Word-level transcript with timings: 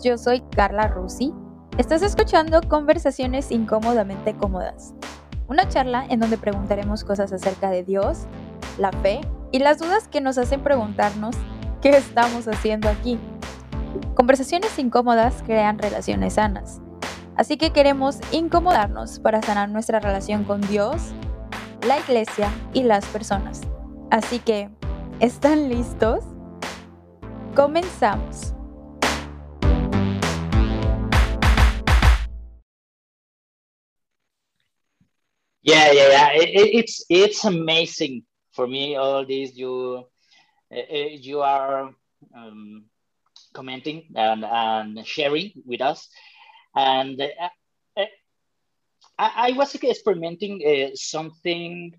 yo 0.00 0.16
soy 0.16 0.42
Carla 0.54 0.86
Rusi. 0.86 1.34
Estás 1.76 2.02
escuchando 2.02 2.60
Conversaciones 2.68 3.50
Incómodamente 3.50 4.32
Cómodas, 4.32 4.94
una 5.48 5.68
charla 5.68 6.06
en 6.08 6.20
donde 6.20 6.38
preguntaremos 6.38 7.02
cosas 7.02 7.32
acerca 7.32 7.68
de 7.70 7.82
Dios, 7.82 8.26
la 8.78 8.92
fe 8.92 9.22
y 9.50 9.58
las 9.58 9.80
dudas 9.80 10.06
que 10.06 10.20
nos 10.20 10.38
hacen 10.38 10.62
preguntarnos 10.62 11.34
qué 11.82 11.88
estamos 11.90 12.46
haciendo 12.46 12.88
aquí. 12.88 13.18
Conversaciones 14.14 14.78
incómodas 14.78 15.42
crean 15.44 15.80
relaciones 15.80 16.34
sanas, 16.34 16.80
así 17.34 17.56
que 17.56 17.72
queremos 17.72 18.20
incomodarnos 18.30 19.18
para 19.18 19.42
sanar 19.42 19.68
nuestra 19.68 19.98
relación 19.98 20.44
con 20.44 20.60
Dios, 20.60 21.10
la 21.84 21.98
iglesia 21.98 22.50
y 22.72 22.84
las 22.84 23.04
personas. 23.06 23.62
Así 24.12 24.38
que, 24.38 24.70
¿están 25.18 25.68
listos? 25.68 26.22
Comenzamos. 27.56 28.55
Yeah, 35.66 35.90
yeah, 35.90 36.08
yeah. 36.08 36.28
It, 36.30 36.48
it, 36.50 36.68
it's 36.78 37.04
it's 37.10 37.44
amazing 37.44 38.22
for 38.52 38.68
me. 38.68 38.94
All 38.94 39.26
these 39.26 39.58
you 39.58 40.04
uh, 40.70 40.94
you 41.18 41.40
are 41.40 41.90
um, 42.36 42.84
commenting 43.52 44.04
and, 44.14 44.44
and 44.44 45.04
sharing 45.04 45.50
with 45.66 45.80
us, 45.80 46.08
and 46.76 47.20
uh, 47.20 47.48
uh, 47.96 48.04
I, 49.18 49.48
I, 49.48 49.52
was 49.58 49.74
experimenting 49.74 50.62
uh, 50.62 50.94
something 50.94 51.98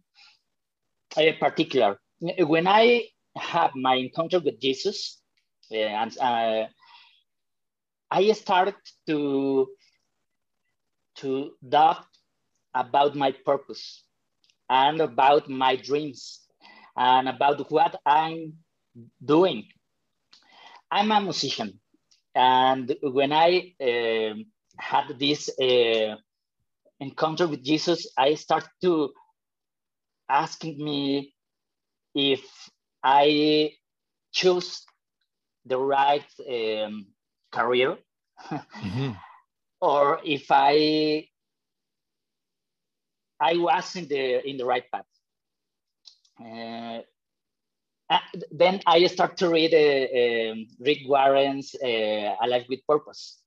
uh, 1.17 1.31
particular 1.37 1.99
when 2.21 2.67
I 2.67 3.03
had 3.35 3.71
my 3.75 3.95
encounter 3.95 4.39
with 4.39 4.61
Jesus, 4.61 5.19
uh, 5.73 5.75
and 5.75 6.69
I 8.09 8.31
started 8.31 8.75
to 9.07 9.67
to 11.17 11.51
doubt 11.67 12.05
about 12.77 13.15
my 13.15 13.31
purpose 13.31 14.03
and 14.69 15.01
about 15.01 15.49
my 15.49 15.75
dreams 15.75 16.41
and 16.95 17.29
about 17.29 17.71
what 17.71 17.99
I'm 18.05 18.53
doing. 19.23 19.65
I'm 20.91 21.11
a 21.11 21.21
musician. 21.21 21.79
And 22.35 22.95
when 23.01 23.31
I 23.33 23.73
uh, 23.81 24.35
had 24.77 25.19
this 25.19 25.49
uh, 25.59 26.15
encounter 26.99 27.47
with 27.47 27.63
Jesus, 27.63 28.07
I 28.17 28.35
started 28.35 28.69
to 28.83 29.11
asking 30.29 30.83
me 30.83 31.33
if 32.13 32.43
I 33.03 33.73
choose 34.31 34.83
the 35.65 35.77
right 35.77 36.25
um, 36.49 37.07
career 37.51 37.97
mm-hmm. 38.49 39.11
or 39.81 40.19
if 40.23 40.47
I 40.49 41.27
I 43.39 43.57
was 43.57 43.95
in 43.95 44.07
the 44.07 44.47
in 44.47 44.57
the 44.57 44.65
right 44.65 44.83
path. 44.91 45.05
Uh, 46.39 47.01
uh 48.09 48.19
then 48.51 48.81
I 48.85 49.05
started 49.07 49.37
to 49.37 49.49
read 49.49 49.73
uh, 49.73 50.51
um, 50.51 50.67
Rick 50.79 50.99
Warren's 51.05 51.75
uh, 51.75 52.35
"A 52.41 52.47
Life 52.47 52.65
with 52.69 52.85
Purpose." 52.87 53.41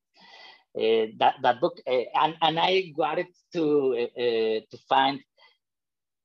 Uh, 0.76 1.10
that 1.18 1.34
that 1.42 1.60
book, 1.60 1.80
uh, 1.86 2.04
and 2.14 2.36
and 2.42 2.58
I 2.58 2.92
wanted 2.96 3.26
to 3.52 4.06
to 4.70 4.78
find 4.88 5.20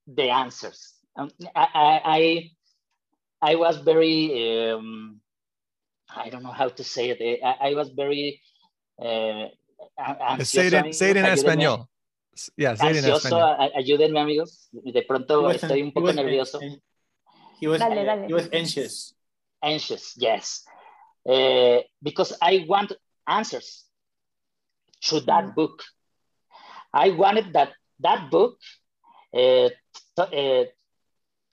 the 0.07 0.29
answers. 0.29 0.93
Um, 1.17 1.31
I, 1.55 2.01
I 2.05 2.51
I 3.41 3.55
was 3.55 3.77
very 3.77 4.69
um, 4.69 5.19
I 6.15 6.29
don't 6.29 6.43
know 6.43 6.51
how 6.51 6.69
to 6.69 6.83
say 6.83 7.09
it. 7.09 7.39
I, 7.43 7.69
I 7.69 7.73
was 7.73 7.89
very 7.89 8.41
say 10.43 10.67
it, 10.67 10.95
say 10.95 11.09
it 11.11 11.17
in 11.17 11.25
español. 11.25 11.87
Yeah, 12.57 12.75
ansioso, 12.77 13.39
ayúdenme 13.75 14.19
amigos, 14.19 14.67
de 14.71 15.01
pronto 15.03 15.49
estoy 15.51 15.81
un 15.81 15.93
poco 15.93 16.11
nervioso. 16.11 16.59
He 17.61 17.67
was, 17.67 17.79
dale, 17.79 18.03
dale. 18.03 18.27
he 18.27 18.33
was 18.33 18.49
anxious. 18.51 19.15
Anxious, 19.61 20.13
yes. 20.17 20.65
Uh, 21.27 21.79
because 22.03 22.37
I 22.41 22.65
want 22.67 22.91
answers 23.25 23.85
to 25.01 25.21
that 25.21 25.45
mm. 25.45 25.55
book. 25.55 25.83
I 26.93 27.11
wanted 27.11 27.53
that 27.53 27.73
that 27.99 28.29
book 28.29 28.59
uh, 29.33 29.69
uh, 30.17 30.63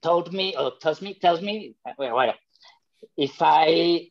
told 0.02 0.32
me 0.32 0.56
or 0.56 0.72
tells 0.80 1.00
me 1.00 1.14
tells 1.14 1.40
me 1.40 1.76
well, 1.96 2.34
if 3.16 3.40
I 3.40 4.10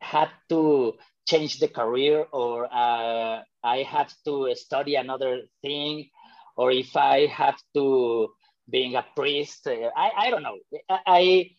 had 0.00 0.30
to 0.48 0.94
change 1.30 1.58
the 1.60 1.68
career 1.68 2.26
or 2.32 2.66
uh, 2.66 3.42
I 3.62 3.78
have 3.94 4.12
to 4.24 4.52
study 4.54 4.94
another 4.96 5.42
thing 5.62 6.10
or 6.56 6.72
if 6.72 6.96
I 6.96 7.26
have 7.26 7.58
to 7.74 8.28
being 8.68 8.96
a 8.96 9.04
priest. 9.16 9.66
Uh, 9.66 9.90
I, 9.96 10.10
I 10.24 10.30
don't 10.30 10.42
know. 10.42 10.58
I 11.06 11.50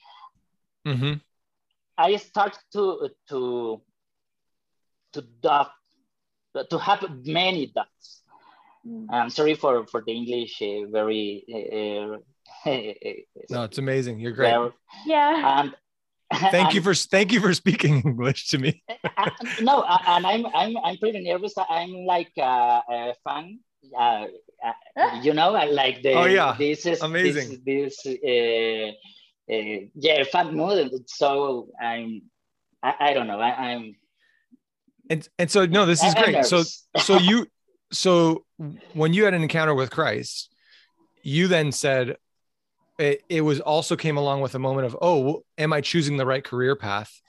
mm-hmm. 0.87 1.13
I 1.97 2.15
start 2.17 2.57
to 2.73 3.09
to 3.29 3.81
to 5.13 5.21
doubt 5.41 5.71
to 6.69 6.77
have 6.77 7.01
many 7.25 7.67
doubts. 7.67 8.23
Mm. 8.85 9.07
I'm 9.11 9.29
sorry 9.29 9.55
for 9.55 9.85
for 9.87 10.01
the 10.05 10.11
English. 10.11 10.61
Uh, 10.61 10.87
very. 10.91 11.45
Uh, 11.47 12.17
no, 13.49 13.63
it's 13.63 13.77
amazing. 13.77 14.19
You're 14.19 14.33
great. 14.33 14.53
yeah. 15.05 15.61
And 15.61 15.75
thank 16.33 16.73
you 16.73 16.81
for 16.85 16.93
thank 16.93 17.31
you 17.31 17.39
for 17.39 17.53
speaking 17.53 18.01
English 18.05 18.49
to 18.49 18.57
me. 18.57 18.83
no, 19.61 19.83
and 20.07 20.25
I'm 20.25 20.45
I'm 20.53 20.77
I'm 20.83 20.97
pretty 20.97 21.23
nervous. 21.23 21.53
I'm 21.57 22.05
like 22.05 22.31
a, 22.37 22.81
a 22.89 23.15
fan. 23.23 23.59
Uh, 23.97 24.25
uh, 24.63 25.19
you 25.21 25.33
know, 25.33 25.55
I 25.55 25.65
like 25.65 26.03
the. 26.03 26.13
Oh 26.13 26.25
yeah, 26.25 26.55
this 26.57 26.85
is 26.85 27.01
amazing. 27.01 27.61
This, 27.65 28.01
this 28.03 28.17
uh, 28.23 28.91
uh, 29.53 29.87
yeah, 29.95 30.23
fan 30.23 30.55
mode. 30.55 30.91
So 31.07 31.69
I'm, 31.81 32.21
I, 32.83 32.95
I 32.99 33.13
don't 33.13 33.27
know. 33.27 33.39
I, 33.39 33.71
am 33.71 33.95
And 35.09 35.27
and 35.39 35.49
so 35.49 35.65
no, 35.65 35.85
this 35.85 36.03
is 36.03 36.13
great. 36.13 36.45
So 36.45 36.63
so 36.97 37.17
you 37.17 37.47
so 37.91 38.45
when 38.93 39.13
you 39.13 39.25
had 39.25 39.33
an 39.33 39.41
encounter 39.41 39.73
with 39.73 39.89
Christ, 39.91 40.53
you 41.23 41.47
then 41.47 41.71
said, 41.71 42.17
it, 42.99 43.23
it 43.29 43.41
was 43.41 43.59
also 43.59 43.95
came 43.95 44.17
along 44.17 44.41
with 44.41 44.55
a 44.55 44.59
moment 44.59 44.85
of, 44.85 44.97
oh, 45.01 45.43
am 45.57 45.73
I 45.73 45.81
choosing 45.81 46.17
the 46.17 46.25
right 46.25 46.43
career 46.43 46.75
path? 46.75 47.21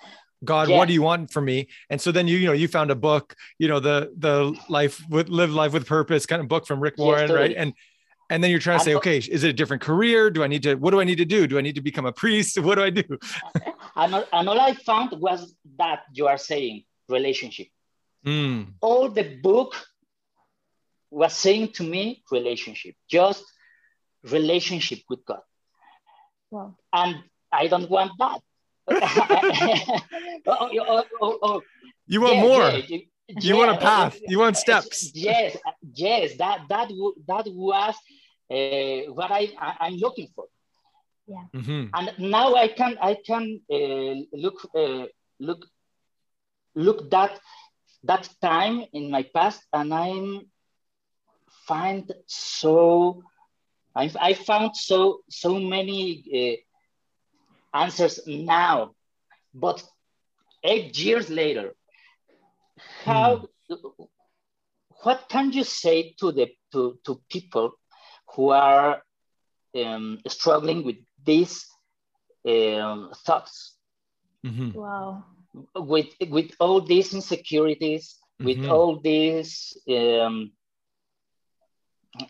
God, 0.44 0.68
what 0.68 0.88
do 0.88 0.94
you 0.94 1.02
want 1.02 1.30
from 1.30 1.44
me? 1.44 1.68
And 1.88 2.00
so 2.00 2.10
then 2.10 2.26
you, 2.26 2.36
you 2.36 2.46
know, 2.46 2.52
you 2.52 2.66
found 2.66 2.90
a 2.90 2.96
book, 2.96 3.36
you 3.58 3.68
know, 3.68 3.78
the 3.78 4.12
the 4.16 4.58
life 4.68 5.00
with 5.08 5.28
live 5.28 5.52
life 5.52 5.72
with 5.72 5.86
purpose 5.86 6.26
kind 6.26 6.42
of 6.42 6.48
book 6.48 6.66
from 6.66 6.80
Rick 6.80 6.98
Warren, 6.98 7.20
yes, 7.20 7.28
totally. 7.28 7.48
right? 7.48 7.56
And 7.56 7.74
and 8.28 8.42
then 8.42 8.50
you're 8.50 8.60
trying 8.60 8.78
to 8.78 8.84
say, 8.84 8.94
okay, 8.94 9.18
is 9.18 9.44
it 9.44 9.50
a 9.50 9.52
different 9.52 9.82
career? 9.82 10.30
Do 10.30 10.42
I 10.42 10.46
need 10.46 10.62
to? 10.64 10.74
What 10.74 10.90
do 10.90 11.00
I 11.00 11.04
need 11.04 11.18
to 11.18 11.24
do? 11.24 11.46
Do 11.46 11.58
I 11.58 11.60
need 11.60 11.74
to 11.74 11.80
become 11.80 12.06
a 12.06 12.12
priest? 12.12 12.58
What 12.66 12.76
do 12.76 12.82
I 12.82 12.90
do? 12.90 13.04
and, 13.96 14.14
all, 14.14 14.24
and 14.32 14.48
all 14.48 14.60
I 14.60 14.74
found 14.74 15.12
was 15.20 15.54
that 15.78 16.00
you 16.12 16.26
are 16.26 16.38
saying 16.38 16.84
relationship. 17.08 17.68
Mm. 18.26 18.72
All 18.80 19.08
the 19.10 19.38
book 19.42 19.74
was 21.10 21.34
saying 21.34 21.72
to 21.74 21.82
me 21.82 22.22
relationship, 22.32 22.94
just 23.08 23.44
relationship 24.24 25.00
with 25.08 25.24
God. 25.24 25.42
Wow. 26.52 26.76
And 26.92 27.16
I 27.50 27.66
don't 27.66 27.88
want 27.88 28.12
that. 28.18 28.40
oh, 30.46 30.68
oh, 30.86 31.04
oh, 31.22 31.38
oh, 31.42 31.62
You 32.06 32.20
want 32.20 32.36
yeah, 32.36 32.42
more. 32.42 32.68
Yeah, 32.68 32.76
you, 32.88 33.00
you 33.40 33.56
want 33.56 33.70
a 33.70 33.78
path. 33.78 34.18
You 34.28 34.38
want 34.38 34.58
steps. 34.58 35.10
Yes, 35.14 35.56
yes. 35.94 36.36
That 36.36 36.68
that 36.68 36.88
that 37.26 37.46
was 37.48 37.94
uh, 38.50 39.12
what 39.14 39.30
I, 39.30 39.48
I 39.58 39.86
am 39.86 39.94
looking 39.94 40.28
for. 40.34 40.44
Yeah. 41.26 41.44
Mm-hmm. 41.54 41.84
And 41.94 42.30
now 42.30 42.54
I 42.54 42.68
can 42.68 42.98
I 43.00 43.16
can 43.24 43.60
uh, 43.72 44.36
look 44.36 44.68
uh, 44.76 45.06
look 45.40 45.66
look 46.74 47.10
that 47.10 47.40
that 48.04 48.28
time 48.42 48.84
in 48.92 49.10
my 49.10 49.22
past, 49.22 49.62
and 49.72 49.94
I'm 49.94 50.50
find 51.66 52.12
so 52.26 53.22
I, 53.94 54.10
I 54.20 54.34
found 54.34 54.76
so 54.76 55.20
so 55.28 55.58
many 55.58 56.62
uh, 57.74 57.78
answers 57.78 58.20
now, 58.26 58.94
but 59.54 59.82
eight 60.64 60.96
years 60.98 61.28
later, 61.28 61.74
how 63.04 63.48
mm. 63.70 64.08
what 65.02 65.28
can 65.28 65.52
you 65.52 65.64
say 65.64 66.14
to 66.20 66.32
the 66.32 66.50
to, 66.72 66.98
to 67.04 67.20
people 67.30 67.72
who 68.34 68.50
are 68.50 69.02
um, 69.76 70.20
struggling 70.26 70.84
with 70.84 70.96
these 71.22 71.66
um, 72.48 73.12
thoughts? 73.26 73.76
Mm-hmm. 74.44 74.78
Wow. 74.78 75.24
With 75.74 76.08
with 76.30 76.52
all 76.58 76.80
these 76.80 77.12
insecurities, 77.12 78.16
mm-hmm. 78.40 78.46
with 78.46 78.70
all 78.70 79.00
these 79.00 79.76
um, 79.88 80.52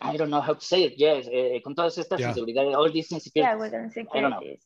I 0.00 0.16
don't 0.16 0.30
know 0.30 0.40
how 0.40 0.54
to 0.54 0.64
say 0.64 0.84
it. 0.84 0.94
Yes, 0.96 1.28
eh, 1.30 1.58
con 1.64 1.74
todas 1.74 1.96
estas 1.98 2.20
yeah. 2.20 2.32
inseguridades, 2.32 2.74
all 2.76 2.90
these 2.90 3.10
insecurities. 3.10 3.34
Yeah, 3.34 3.54
with 3.56 3.74
insecurities. 3.74 4.62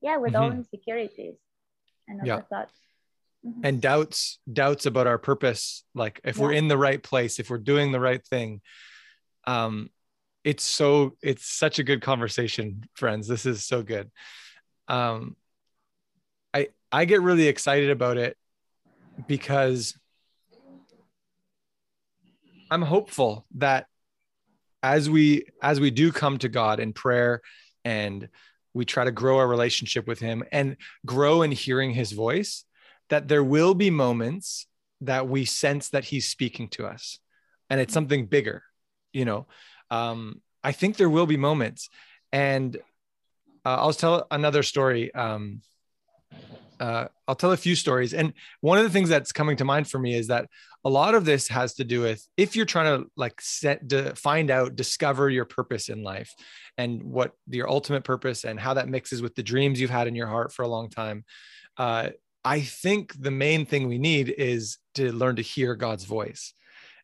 Yeah, 0.00 0.16
with 0.16 0.32
mm 0.32 0.36
-hmm. 0.36 0.42
all 0.42 0.52
insecurities 0.52 1.36
and 2.08 2.26
yeah. 2.26 2.40
thoughts. 2.48 2.72
mm-hmm. 3.46 3.64
and 3.64 3.80
doubts 3.80 4.38
doubts 4.50 4.86
about 4.86 5.06
our 5.06 5.18
purpose 5.18 5.84
like 5.94 6.20
if 6.24 6.36
yeah. 6.36 6.42
we're 6.42 6.52
in 6.52 6.68
the 6.68 6.78
right 6.78 7.02
place 7.02 7.38
if 7.38 7.50
we're 7.50 7.58
doing 7.58 7.92
the 7.92 8.00
right 8.00 8.24
thing 8.26 8.60
um 9.46 9.90
it's 10.44 10.64
so 10.64 11.16
it's 11.22 11.46
such 11.46 11.78
a 11.78 11.84
good 11.84 12.02
conversation 12.02 12.84
friends 12.94 13.28
this 13.28 13.46
is 13.46 13.64
so 13.64 13.82
good 13.82 14.10
um 14.88 15.36
i 16.54 16.68
i 16.92 17.04
get 17.04 17.22
really 17.22 17.48
excited 17.48 17.90
about 17.90 18.16
it 18.16 18.36
because 19.26 19.96
i'm 22.70 22.82
hopeful 22.82 23.46
that 23.54 23.86
as 24.86 25.10
we 25.10 25.44
as 25.60 25.80
we 25.80 25.90
do 25.90 26.12
come 26.12 26.38
to 26.38 26.48
god 26.48 26.78
in 26.78 26.92
prayer 26.92 27.42
and 27.84 28.28
we 28.72 28.84
try 28.84 29.04
to 29.04 29.10
grow 29.10 29.38
our 29.38 29.48
relationship 29.48 30.06
with 30.06 30.20
him 30.20 30.44
and 30.52 30.76
grow 31.04 31.42
in 31.42 31.50
hearing 31.50 31.90
his 31.90 32.12
voice 32.12 32.64
that 33.08 33.26
there 33.26 33.42
will 33.42 33.74
be 33.74 33.90
moments 33.90 34.66
that 35.00 35.28
we 35.28 35.44
sense 35.44 35.88
that 35.88 36.04
he's 36.04 36.28
speaking 36.28 36.68
to 36.68 36.86
us 36.86 37.18
and 37.68 37.80
it's 37.80 37.92
something 37.92 38.26
bigger 38.26 38.62
you 39.12 39.24
know? 39.24 39.46
Um, 39.90 40.40
i 40.62 40.72
think 40.72 40.96
there 40.96 41.10
will 41.10 41.26
be 41.26 41.36
moments. 41.36 41.88
And 42.32 42.76
uh, 43.64 43.78
i'll 43.82 43.92
tell 43.92 44.26
another 44.30 44.62
story. 44.62 45.12
Um, 45.14 45.62
uh, 46.80 47.06
I'll 47.26 47.34
tell 47.34 47.52
a 47.52 47.56
few 47.56 47.74
stories. 47.74 48.14
And 48.14 48.32
one 48.60 48.78
of 48.78 48.84
the 48.84 48.90
things 48.90 49.08
that's 49.08 49.32
coming 49.32 49.56
to 49.56 49.64
mind 49.64 49.88
for 49.88 49.98
me 49.98 50.14
is 50.14 50.28
that 50.28 50.48
a 50.84 50.90
lot 50.90 51.14
of 51.14 51.24
this 51.24 51.48
has 51.48 51.74
to 51.74 51.84
do 51.84 52.02
with 52.02 52.26
if 52.36 52.54
you're 52.54 52.64
trying 52.64 53.02
to 53.02 53.10
like 53.16 53.40
set 53.40 53.88
to 53.88 54.14
find 54.14 54.50
out, 54.50 54.76
discover 54.76 55.28
your 55.28 55.44
purpose 55.44 55.88
in 55.88 56.02
life 56.02 56.32
and 56.78 57.02
what 57.02 57.32
your 57.48 57.68
ultimate 57.68 58.04
purpose 58.04 58.44
and 58.44 58.60
how 58.60 58.74
that 58.74 58.88
mixes 58.88 59.20
with 59.22 59.34
the 59.34 59.42
dreams 59.42 59.80
you've 59.80 59.90
had 59.90 60.06
in 60.06 60.14
your 60.14 60.28
heart 60.28 60.52
for 60.52 60.62
a 60.62 60.68
long 60.68 60.88
time. 60.88 61.24
Uh, 61.76 62.10
I 62.44 62.60
think 62.60 63.20
the 63.20 63.32
main 63.32 63.66
thing 63.66 63.88
we 63.88 63.98
need 63.98 64.28
is 64.28 64.78
to 64.94 65.12
learn 65.12 65.36
to 65.36 65.42
hear 65.42 65.74
God's 65.74 66.04
voice. 66.04 66.54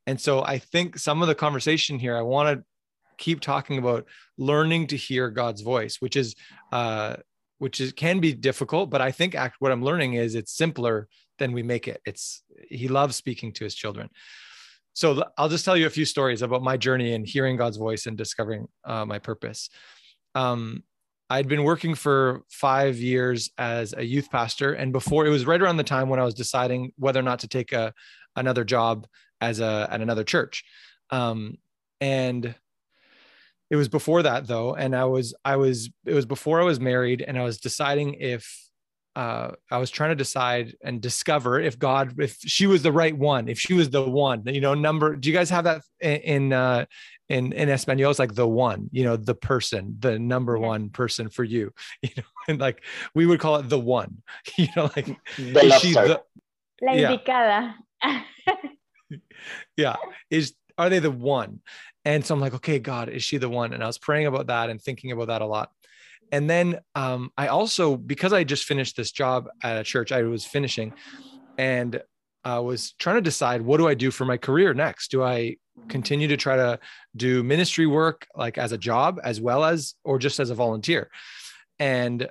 And 0.07 0.21
so 0.21 0.43
I 0.43 0.59
think 0.59 0.99
some 0.99 1.23
of 1.23 1.29
the 1.29 1.35
conversation 1.35 1.99
here, 1.99 2.17
I 2.17 2.23
want 2.23 2.59
to 2.59 2.65
keep 3.19 3.41
talking 3.41 3.79
about 3.79 4.07
learning 4.39 4.89
to 4.89 4.97
hear 4.97 5.31
God's 5.31 5.61
voice, 5.61 5.97
which 6.01 6.17
is 6.17 6.35
uh, 6.73 7.17
which 7.63 7.81
is 7.81 7.93
can 7.93 8.21
be 8.21 8.33
difficult 8.33 8.91
but 8.91 9.01
i 9.01 9.11
think 9.11 9.35
act, 9.35 9.57
what 9.61 9.73
i'm 9.73 9.85
learning 9.85 10.15
is 10.15 10.35
it's 10.35 10.53
simpler 10.57 11.09
than 11.39 11.53
we 11.53 11.63
make 11.63 11.89
it. 11.89 12.01
It's 12.05 12.43
he 12.69 12.89
loves 12.89 13.17
speaking 13.17 13.53
to 13.55 13.65
his 13.65 13.75
children. 13.75 14.09
So 14.95 15.25
i'll 15.39 15.49
just 15.49 15.65
tell 15.65 15.77
you 15.77 15.87
a 15.87 15.97
few 15.99 16.05
stories 16.05 16.43
about 16.43 16.63
my 16.63 16.77
journey 16.77 17.15
in 17.15 17.25
hearing 17.25 17.57
god's 17.57 17.79
voice 17.79 18.07
and 18.07 18.17
discovering 18.17 18.67
uh, 18.85 19.05
my 19.05 19.19
purpose. 19.19 19.71
Um, 20.35 20.83
i'd 21.31 21.49
been 21.49 21.65
working 21.65 21.95
for 21.95 22.43
five 22.51 22.97
years 22.97 23.51
as 23.57 23.95
a 23.97 24.05
youth 24.05 24.29
pastor 24.31 24.75
and 24.75 24.93
before 24.93 25.25
it 25.27 25.31
was 25.31 25.47
right 25.47 25.63
around 25.63 25.79
the 25.79 25.93
time 25.95 26.09
when 26.09 26.21
i 26.21 26.25
was 26.25 26.35
deciding 26.35 26.93
whether 26.97 27.21
or 27.21 27.29
not 27.31 27.41
to 27.41 27.49
take 27.49 27.73
a 27.73 27.93
another 28.37 28.65
job 28.65 29.07
as 29.41 29.61
a 29.61 29.89
at 29.91 30.01
another 30.01 30.25
church. 30.25 30.65
Um, 31.11 31.59
and 32.01 32.55
it 33.73 33.77
was 33.77 33.89
before 33.89 34.23
that 34.23 34.47
though 34.47 34.75
and 34.75 34.95
i 34.95 35.05
was 35.05 35.35
i 35.45 35.57
was 35.57 35.91
it 36.05 36.15
was 36.15 36.27
before 36.27 36.61
i 36.61 36.65
was 36.65 36.79
married 36.79 37.25
and 37.27 37.37
i 37.39 37.43
was 37.43 37.59
deciding 37.59 38.15
if 38.15 38.63
uh, 39.15 39.51
I 39.71 39.79
was 39.79 39.91
trying 39.91 40.11
to 40.11 40.17
decide 40.17 40.75
and 40.83 41.01
discover 41.01 41.61
if 41.61 41.79
God, 41.79 42.19
if 42.19 42.39
she 42.41 42.67
was 42.67 42.83
the 42.83 42.93
right 42.93 43.17
one, 43.17 43.49
if 43.49 43.61
she 43.61 43.75
was 43.75 43.91
the 43.91 44.03
one, 44.03 44.43
you 44.47 44.61
know, 44.61 44.75
number. 44.75 45.17
Do 45.17 45.29
you 45.29 45.37
guys 45.37 45.51
have 45.51 45.65
that 45.65 45.83
in 46.01 46.53
uh, 46.53 46.87
in 47.29 47.53
in 47.53 47.69
Espanol? 47.69 48.11
It's 48.11 48.19
like 48.19 48.35
the 48.35 48.49
one, 48.49 48.89
you 48.91 49.05
know, 49.05 49.17
the 49.17 49.35
person, 49.35 49.97
the 49.99 50.19
number 50.19 50.57
yeah. 50.57 50.67
one 50.67 50.89
person 50.89 51.29
for 51.29 51.45
you, 51.45 51.75
you 52.03 52.11
know, 52.17 52.23
and 52.49 52.59
like 52.59 52.83
we 53.15 53.27
would 53.27 53.41
call 53.41 53.57
it 53.57 53.69
the 53.69 53.79
one, 53.79 54.23
you 54.57 54.69
know, 54.77 54.91
like 54.97 55.07
the 55.37 55.65
is 55.65 55.75
she 55.81 55.93
the, 55.93 56.23
La 56.81 56.93
indicada. 56.93 57.75
Yeah. 58.03 58.23
yeah, 59.77 59.97
is 60.31 60.55
are 60.83 60.91
they 60.91 60.99
the 60.99 61.11
one? 61.11 61.61
And 62.05 62.25
so 62.25 62.35
I'm 62.35 62.41
like, 62.41 62.55
okay, 62.55 62.79
God, 62.79 63.09
is 63.09 63.23
she 63.23 63.39
the 63.39 63.49
one? 63.49 63.73
And 63.73 63.83
I 63.83 63.87
was 63.87 63.99
praying 63.99 64.27
about 64.27 64.49
that 64.49 64.71
and 64.71 64.81
thinking 64.81 65.13
about 65.13 65.29
that 65.29 65.43
a 65.43 65.47
lot. 65.47 65.71
And 66.33 66.49
then 66.49 66.81
um, 66.95 67.31
I 67.37 67.49
also, 67.49 67.97
because 67.97 68.33
I 68.33 68.43
just 68.43 68.65
finished 68.65 68.97
this 68.97 69.13
job 69.13 69.49
at 69.63 69.79
a 69.79 69.85
church, 69.85 70.13
I 70.13 70.23
was 70.23 70.45
finishing 70.45 70.95
and 71.59 72.03
I 72.45 72.59
was 72.59 72.93
trying 72.93 73.17
to 73.17 73.23
decide 73.23 73.63
what 73.63 73.77
do 73.77 73.87
I 73.87 73.95
do 73.95 74.11
for 74.11 74.25
my 74.25 74.37
career 74.37 74.75
next? 74.75 75.11
Do 75.11 75.23
I 75.23 75.57
continue 75.89 76.29
to 76.29 76.37
try 76.37 76.57
to 76.57 76.81
do 77.15 77.43
ministry 77.43 77.87
work 77.87 78.27
like 78.35 78.59
as 78.59 78.73
a 78.73 78.79
job 78.79 79.21
as 79.23 79.41
well 79.41 79.65
as, 79.65 79.95
or 80.05 80.19
just 80.19 80.41
as 80.41 80.51
a 80.51 80.55
volunteer? 80.55 81.11
And 81.79 82.29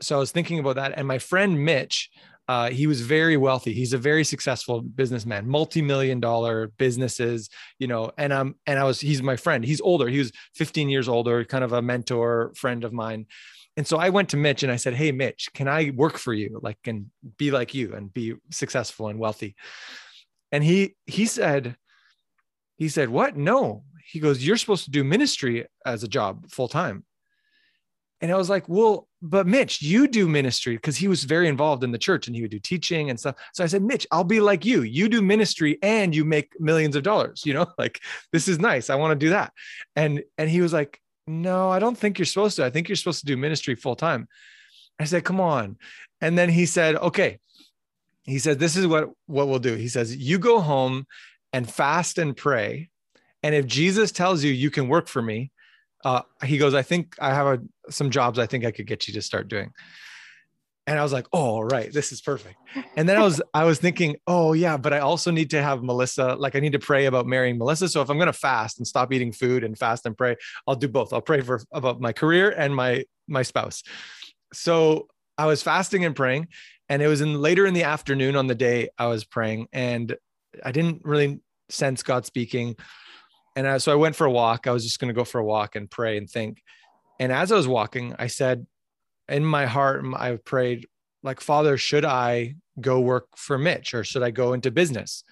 so 0.00 0.16
I 0.16 0.18
was 0.18 0.32
thinking 0.32 0.58
about 0.58 0.76
that. 0.76 0.94
And 0.96 1.06
my 1.06 1.18
friend 1.18 1.64
Mitch, 1.64 2.10
uh, 2.48 2.70
he 2.70 2.86
was 2.86 3.00
very 3.00 3.36
wealthy. 3.36 3.72
He's 3.72 3.92
a 3.92 3.98
very 3.98 4.24
successful 4.24 4.82
businessman, 4.82 5.48
multi-million 5.48 6.20
dollar 6.20 6.68
businesses, 6.78 7.48
you 7.78 7.86
know, 7.86 8.10
and 8.18 8.32
um, 8.32 8.56
and 8.66 8.78
I 8.78 8.84
was, 8.84 9.00
he's 9.00 9.22
my 9.22 9.36
friend. 9.36 9.64
He's 9.64 9.80
older. 9.80 10.08
He 10.08 10.18
was 10.18 10.32
15 10.54 10.88
years 10.88 11.08
older, 11.08 11.44
kind 11.44 11.64
of 11.64 11.72
a 11.72 11.82
mentor 11.82 12.52
friend 12.56 12.84
of 12.84 12.92
mine. 12.92 13.26
And 13.76 13.86
so 13.86 13.96
I 13.96 14.10
went 14.10 14.28
to 14.30 14.36
Mitch 14.36 14.62
and 14.62 14.70
I 14.70 14.76
said, 14.76 14.94
Hey, 14.94 15.10
Mitch, 15.10 15.48
can 15.54 15.68
I 15.68 15.90
work 15.94 16.18
for 16.18 16.32
you? 16.32 16.60
Like, 16.62 16.78
and 16.86 17.06
be 17.38 17.50
like 17.50 17.74
you 17.74 17.94
and 17.94 18.12
be 18.12 18.34
successful 18.50 19.08
and 19.08 19.18
wealthy. 19.18 19.56
And 20.52 20.62
he, 20.62 20.94
he 21.06 21.26
said, 21.26 21.76
he 22.76 22.88
said, 22.88 23.08
what? 23.08 23.36
No. 23.36 23.84
He 24.06 24.20
goes, 24.20 24.44
you're 24.44 24.56
supposed 24.56 24.84
to 24.84 24.90
do 24.90 25.02
ministry 25.02 25.66
as 25.84 26.02
a 26.02 26.08
job 26.08 26.50
full 26.50 26.68
time. 26.68 27.04
And 28.24 28.32
I 28.32 28.36
was 28.36 28.48
like, 28.48 28.66
well, 28.70 29.06
but 29.20 29.46
Mitch, 29.46 29.82
you 29.82 30.08
do 30.08 30.26
ministry 30.26 30.76
because 30.76 30.96
he 30.96 31.08
was 31.08 31.24
very 31.24 31.46
involved 31.46 31.84
in 31.84 31.92
the 31.92 31.98
church 31.98 32.26
and 32.26 32.34
he 32.34 32.40
would 32.40 32.52
do 32.52 32.58
teaching 32.58 33.10
and 33.10 33.20
stuff. 33.20 33.34
So 33.52 33.62
I 33.62 33.66
said, 33.66 33.82
Mitch, 33.82 34.06
I'll 34.10 34.24
be 34.24 34.40
like 34.40 34.64
you. 34.64 34.80
You 34.80 35.10
do 35.10 35.20
ministry 35.20 35.78
and 35.82 36.14
you 36.14 36.24
make 36.24 36.58
millions 36.58 36.96
of 36.96 37.02
dollars, 37.02 37.42
you 37.44 37.52
know, 37.52 37.66
like 37.78 38.00
this 38.32 38.48
is 38.48 38.58
nice. 38.58 38.88
I 38.88 38.94
want 38.94 39.10
to 39.10 39.26
do 39.26 39.28
that. 39.28 39.52
And 39.94 40.22
and 40.38 40.48
he 40.48 40.62
was 40.62 40.72
like, 40.72 41.02
No, 41.26 41.68
I 41.68 41.78
don't 41.78 41.98
think 41.98 42.18
you're 42.18 42.24
supposed 42.24 42.56
to. 42.56 42.64
I 42.64 42.70
think 42.70 42.88
you're 42.88 42.96
supposed 42.96 43.20
to 43.20 43.26
do 43.26 43.36
ministry 43.36 43.74
full 43.74 43.94
time. 43.94 44.26
I 44.98 45.04
said, 45.04 45.22
Come 45.22 45.38
on. 45.38 45.76
And 46.22 46.38
then 46.38 46.48
he 46.48 46.64
said, 46.64 46.96
Okay. 46.96 47.40
He 48.22 48.38
said, 48.38 48.58
This 48.58 48.74
is 48.74 48.86
what, 48.86 49.10
what 49.26 49.48
we'll 49.48 49.58
do. 49.58 49.74
He 49.74 49.88
says, 49.88 50.16
You 50.16 50.38
go 50.38 50.60
home 50.60 51.06
and 51.52 51.70
fast 51.70 52.16
and 52.16 52.34
pray. 52.34 52.88
And 53.42 53.54
if 53.54 53.66
Jesus 53.66 54.12
tells 54.12 54.42
you 54.42 54.50
you 54.50 54.70
can 54.70 54.88
work 54.88 55.08
for 55.08 55.20
me, 55.20 55.52
uh, 56.04 56.22
he 56.44 56.58
goes, 56.58 56.74
I 56.74 56.82
think 56.82 57.16
I 57.20 57.32
have 57.34 57.46
a, 57.46 57.90
some 57.90 58.10
jobs 58.10 58.38
I 58.38 58.46
think 58.46 58.64
I 58.64 58.70
could 58.70 58.86
get 58.86 59.08
you 59.08 59.14
to 59.14 59.22
start 59.22 59.48
doing. 59.48 59.72
And 60.86 60.98
I 60.98 61.02
was 61.02 61.14
like, 61.14 61.26
oh, 61.32 61.62
right, 61.62 61.90
this 61.90 62.12
is 62.12 62.20
perfect. 62.20 62.56
And 62.94 63.08
then 63.08 63.16
I 63.16 63.22
was, 63.22 63.40
I 63.54 63.64
was 63.64 63.78
thinking, 63.78 64.16
oh 64.26 64.52
yeah, 64.52 64.76
but 64.76 64.92
I 64.92 64.98
also 64.98 65.30
need 65.30 65.48
to 65.50 65.62
have 65.62 65.82
Melissa, 65.82 66.34
like 66.34 66.56
I 66.56 66.60
need 66.60 66.72
to 66.72 66.78
pray 66.78 67.06
about 67.06 67.26
marrying 67.26 67.56
Melissa. 67.56 67.88
So 67.88 68.02
if 68.02 68.10
I'm 68.10 68.18
going 68.18 68.26
to 68.26 68.34
fast 68.34 68.78
and 68.78 68.86
stop 68.86 69.10
eating 69.10 69.32
food 69.32 69.64
and 69.64 69.78
fast 69.78 70.04
and 70.04 70.14
pray, 70.14 70.36
I'll 70.66 70.76
do 70.76 70.88
both. 70.88 71.14
I'll 71.14 71.22
pray 71.22 71.40
for 71.40 71.62
about 71.72 72.02
my 72.02 72.12
career 72.12 72.50
and 72.50 72.76
my, 72.76 73.04
my 73.26 73.42
spouse. 73.42 73.82
So 74.52 75.08
I 75.38 75.46
was 75.46 75.62
fasting 75.62 76.04
and 76.04 76.14
praying 76.14 76.48
and 76.90 77.00
it 77.00 77.08
was 77.08 77.22
in 77.22 77.40
later 77.40 77.64
in 77.64 77.72
the 77.72 77.84
afternoon 77.84 78.36
on 78.36 78.46
the 78.46 78.54
day 78.54 78.90
I 78.98 79.06
was 79.06 79.24
praying 79.24 79.68
and 79.72 80.14
I 80.62 80.70
didn't 80.70 81.02
really 81.04 81.40
sense 81.70 82.02
God 82.02 82.26
speaking 82.26 82.76
and 83.56 83.66
I, 83.66 83.78
so 83.78 83.92
I 83.92 83.96
went 83.96 84.16
for 84.16 84.26
a 84.26 84.30
walk. 84.30 84.66
I 84.66 84.72
was 84.72 84.84
just 84.84 84.98
going 84.98 85.08
to 85.08 85.18
go 85.18 85.24
for 85.24 85.38
a 85.38 85.44
walk 85.44 85.76
and 85.76 85.90
pray 85.90 86.16
and 86.16 86.28
think. 86.28 86.62
And 87.20 87.32
as 87.32 87.52
I 87.52 87.56
was 87.56 87.68
walking, 87.68 88.14
I 88.18 88.26
said, 88.26 88.66
in 89.28 89.44
my 89.44 89.66
heart, 89.66 90.04
I 90.16 90.36
prayed, 90.44 90.86
like, 91.22 91.40
Father, 91.40 91.76
should 91.76 92.04
I 92.04 92.56
go 92.80 93.00
work 93.00 93.28
for 93.36 93.56
Mitch 93.56 93.94
or 93.94 94.04
should 94.04 94.22
I 94.22 94.30
go 94.30 94.52
into 94.52 94.70
business? 94.70 95.24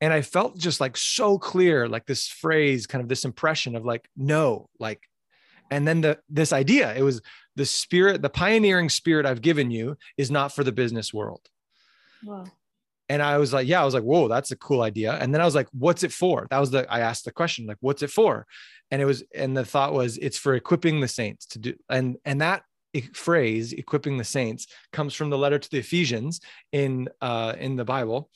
And 0.00 0.12
I 0.12 0.20
felt 0.20 0.58
just 0.58 0.80
like 0.80 0.96
so 0.96 1.38
clear, 1.38 1.88
like 1.88 2.06
this 2.06 2.28
phrase, 2.28 2.86
kind 2.86 3.02
of 3.02 3.08
this 3.08 3.24
impression 3.24 3.74
of 3.74 3.84
like, 3.84 4.08
no, 4.16 4.68
like, 4.78 5.00
and 5.70 5.88
then 5.88 6.02
the 6.02 6.18
this 6.28 6.52
idea, 6.52 6.94
it 6.94 7.02
was 7.02 7.22
the 7.56 7.64
spirit, 7.64 8.22
the 8.22 8.28
pioneering 8.28 8.88
spirit 8.88 9.26
I've 9.26 9.40
given 9.40 9.70
you 9.70 9.96
is 10.16 10.30
not 10.30 10.52
for 10.52 10.62
the 10.62 10.70
business 10.70 11.12
world. 11.12 11.40
Wow 12.22 12.44
and 13.08 13.22
I 13.22 13.38
was 13.38 13.52
like, 13.52 13.68
yeah, 13.68 13.80
I 13.80 13.84
was 13.84 13.94
like, 13.94 14.02
whoa, 14.02 14.28
that's 14.28 14.50
a 14.50 14.56
cool 14.56 14.82
idea. 14.82 15.12
And 15.14 15.32
then 15.32 15.40
I 15.40 15.44
was 15.44 15.54
like, 15.54 15.68
what's 15.72 16.02
it 16.02 16.12
for? 16.12 16.46
That 16.50 16.58
was 16.58 16.70
the, 16.70 16.90
I 16.92 17.00
asked 17.00 17.24
the 17.24 17.32
question, 17.32 17.66
like, 17.66 17.76
what's 17.80 18.02
it 18.02 18.10
for? 18.10 18.46
And 18.90 19.00
it 19.00 19.04
was, 19.04 19.22
and 19.34 19.56
the 19.56 19.64
thought 19.64 19.92
was, 19.92 20.18
it's 20.18 20.38
for 20.38 20.54
equipping 20.54 21.00
the 21.00 21.08
saints 21.08 21.46
to 21.46 21.58
do, 21.58 21.74
and, 21.88 22.16
and 22.24 22.40
that 22.40 22.62
phrase, 23.12 23.72
equipping 23.72 24.16
the 24.16 24.24
saints, 24.24 24.66
comes 24.92 25.14
from 25.14 25.30
the 25.30 25.38
letter 25.38 25.58
to 25.58 25.70
the 25.70 25.78
Ephesians 25.78 26.40
in, 26.72 27.08
uh, 27.20 27.54
in 27.58 27.76
the 27.76 27.84
Bible. 27.84 28.30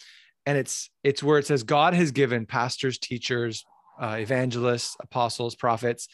And 0.47 0.57
it's, 0.57 0.91
it's 1.03 1.23
where 1.23 1.39
it 1.39 1.47
says, 1.47 1.63
God 1.63 1.95
has 1.95 2.11
given 2.11 2.47
pastors, 2.47 2.99
teachers, 2.99 3.65
uh, 4.01 4.17
evangelists, 4.19 4.97
apostles, 5.01 5.55
prophets, 5.55 6.09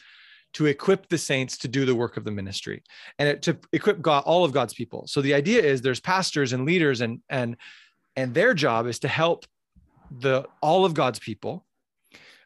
to 0.53 0.65
equip 0.65 1.09
the 1.09 1.17
saints 1.17 1.57
to 1.59 1.67
do 1.67 1.85
the 1.85 1.95
work 1.95 2.17
of 2.17 2.23
the 2.23 2.31
ministry 2.31 2.81
and 3.19 3.29
it, 3.29 3.41
to 3.43 3.57
equip 3.73 4.01
God, 4.01 4.23
all 4.25 4.43
of 4.43 4.53
God's 4.53 4.73
people. 4.73 5.05
So 5.07 5.21
the 5.21 5.33
idea 5.33 5.61
is 5.61 5.81
there's 5.81 5.99
pastors 5.99 6.53
and 6.53 6.65
leaders 6.65 7.01
and, 7.01 7.19
and, 7.29 7.57
and 8.17 8.33
their 8.33 8.53
job 8.53 8.87
is 8.87 8.99
to 8.99 9.07
help 9.07 9.45
the 10.11 10.45
all 10.61 10.83
of 10.83 10.93
God's 10.93 11.19
people. 11.19 11.65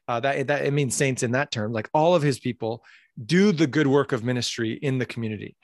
Uh, 0.08 0.20
that 0.20 0.48
that 0.48 0.66
it 0.66 0.72
means 0.72 0.96
saints 0.96 1.24
in 1.24 1.32
that 1.32 1.52
term, 1.52 1.72
like 1.72 1.90
all 1.94 2.14
of 2.14 2.22
His 2.22 2.40
people, 2.40 2.84
do 3.26 3.52
the 3.52 3.68
good 3.68 3.88
work 3.88 4.12
of 4.12 4.24
ministry 4.24 4.74
in 4.74 4.98
the 5.00 5.06
community. 5.06 5.56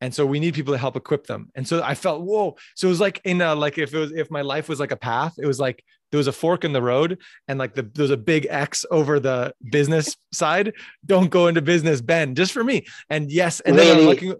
and 0.00 0.14
so 0.14 0.24
we 0.24 0.38
need 0.38 0.54
people 0.54 0.72
to 0.72 0.78
help 0.78 0.96
equip 0.96 1.26
them 1.26 1.50
and 1.54 1.66
so 1.66 1.82
i 1.82 1.94
felt 1.94 2.22
whoa 2.22 2.56
so 2.76 2.86
it 2.86 2.90
was 2.90 3.00
like 3.00 3.20
in 3.24 3.40
a 3.40 3.54
like 3.54 3.78
if 3.78 3.92
it 3.92 3.98
was 3.98 4.12
if 4.12 4.30
my 4.30 4.42
life 4.42 4.68
was 4.68 4.80
like 4.80 4.92
a 4.92 4.96
path 4.96 5.34
it 5.38 5.46
was 5.46 5.58
like 5.58 5.84
there 6.10 6.18
was 6.18 6.26
a 6.26 6.32
fork 6.32 6.64
in 6.64 6.72
the 6.72 6.82
road 6.82 7.18
and 7.48 7.58
like 7.58 7.74
the 7.74 7.82
there's 7.94 8.10
a 8.10 8.16
big 8.16 8.46
x 8.48 8.84
over 8.90 9.20
the 9.20 9.52
business 9.70 10.16
side 10.32 10.72
don't 11.04 11.30
go 11.30 11.46
into 11.48 11.62
business 11.62 12.00
ben 12.00 12.34
just 12.34 12.52
for 12.52 12.64
me 12.64 12.86
and 13.10 13.30
yes 13.30 13.60
and 13.60 13.76
really? 13.76 13.88
then 13.88 13.98
i'm 13.98 14.04
looking 14.06 14.34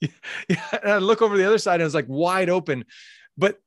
yeah, 0.48 0.78
and 0.82 0.92
i 0.92 0.98
look 0.98 1.22
over 1.22 1.36
the 1.36 1.44
other 1.44 1.58
side 1.58 1.80
and 1.80 1.86
it's 1.86 1.94
like 1.94 2.06
wide 2.08 2.48
open 2.48 2.84
but 3.36 3.58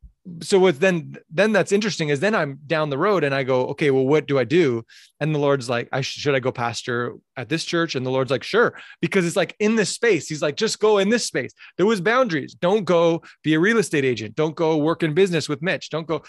so 0.41 0.59
what 0.59 0.79
then 0.79 1.17
then 1.29 1.51
that's 1.51 1.71
interesting 1.71 2.09
is 2.09 2.19
then 2.19 2.35
i'm 2.35 2.59
down 2.65 2.89
the 2.89 2.97
road 2.97 3.23
and 3.23 3.33
i 3.33 3.43
go 3.43 3.67
okay 3.67 3.91
well 3.91 4.05
what 4.05 4.27
do 4.27 4.39
i 4.39 4.43
do? 4.43 4.83
And 5.19 5.33
the 5.33 5.39
lord's 5.39 5.69
like 5.69 5.89
i 5.91 6.01
should 6.01 6.35
i 6.35 6.39
go 6.39 6.51
pastor 6.51 7.15
at 7.37 7.49
this 7.49 7.63
church? 7.65 7.95
And 7.95 8.05
the 8.05 8.11
lord's 8.11 8.31
like 8.31 8.43
sure 8.43 8.79
because 9.01 9.25
it's 9.25 9.35
like 9.35 9.55
in 9.59 9.75
this 9.75 9.89
space 9.89 10.27
he's 10.27 10.41
like 10.41 10.55
just 10.55 10.79
go 10.79 10.97
in 10.97 11.09
this 11.09 11.25
space. 11.25 11.51
There 11.77 11.85
was 11.85 12.01
boundaries. 12.01 12.53
Don't 12.53 12.85
go 12.85 13.21
be 13.43 13.53
a 13.53 13.59
real 13.59 13.77
estate 13.77 14.05
agent. 14.05 14.35
Don't 14.35 14.55
go 14.55 14.77
work 14.77 15.03
in 15.03 15.13
business 15.13 15.49
with 15.49 15.61
mitch. 15.61 15.89
Don't 15.89 16.07
go. 16.07 16.23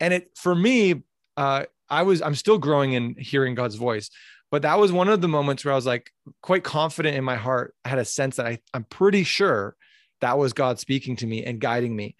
And 0.00 0.14
it 0.14 0.30
for 0.36 0.54
me 0.54 1.02
uh 1.36 1.64
i 1.88 2.02
was 2.02 2.20
i'm 2.20 2.34
still 2.34 2.58
growing 2.58 2.92
in 2.92 3.14
hearing 3.18 3.54
god's 3.54 3.76
voice 3.76 4.10
but 4.50 4.62
that 4.62 4.78
was 4.78 4.90
one 4.92 5.08
of 5.08 5.20
the 5.20 5.28
moments 5.28 5.64
where 5.64 5.72
i 5.72 5.76
was 5.76 5.86
like 5.86 6.10
quite 6.42 6.64
confident 6.64 7.16
in 7.16 7.24
my 7.24 7.36
heart. 7.36 7.74
I 7.84 7.90
had 7.90 7.98
a 7.98 8.04
sense 8.04 8.36
that 8.36 8.46
I, 8.46 8.58
i'm 8.74 8.84
pretty 8.84 9.24
sure 9.24 9.76
that 10.20 10.36
was 10.36 10.52
god 10.52 10.78
speaking 10.78 11.16
to 11.16 11.26
me 11.26 11.44
and 11.44 11.60
guiding 11.60 11.94
me 11.94 12.16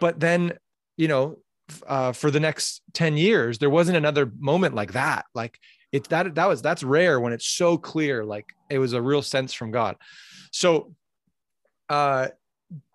but 0.00 0.20
then 0.20 0.52
you 0.96 1.08
know 1.08 1.38
uh, 1.86 2.12
for 2.12 2.30
the 2.30 2.40
next 2.40 2.82
10 2.92 3.16
years 3.16 3.58
there 3.58 3.70
wasn't 3.70 3.96
another 3.96 4.30
moment 4.38 4.74
like 4.74 4.92
that. 4.92 5.26
Like 5.34 5.58
it 5.92 6.08
that 6.08 6.34
that 6.34 6.48
was 6.48 6.62
that's 6.62 6.82
rare 6.82 7.20
when 7.20 7.32
it's 7.32 7.46
so 7.46 7.78
clear 7.78 8.24
like 8.24 8.46
it 8.70 8.78
was 8.78 8.92
a 8.92 9.02
real 9.02 9.22
sense 9.22 9.52
from 9.52 9.70
god. 9.70 9.96
So 10.50 10.94
uh 11.88 12.28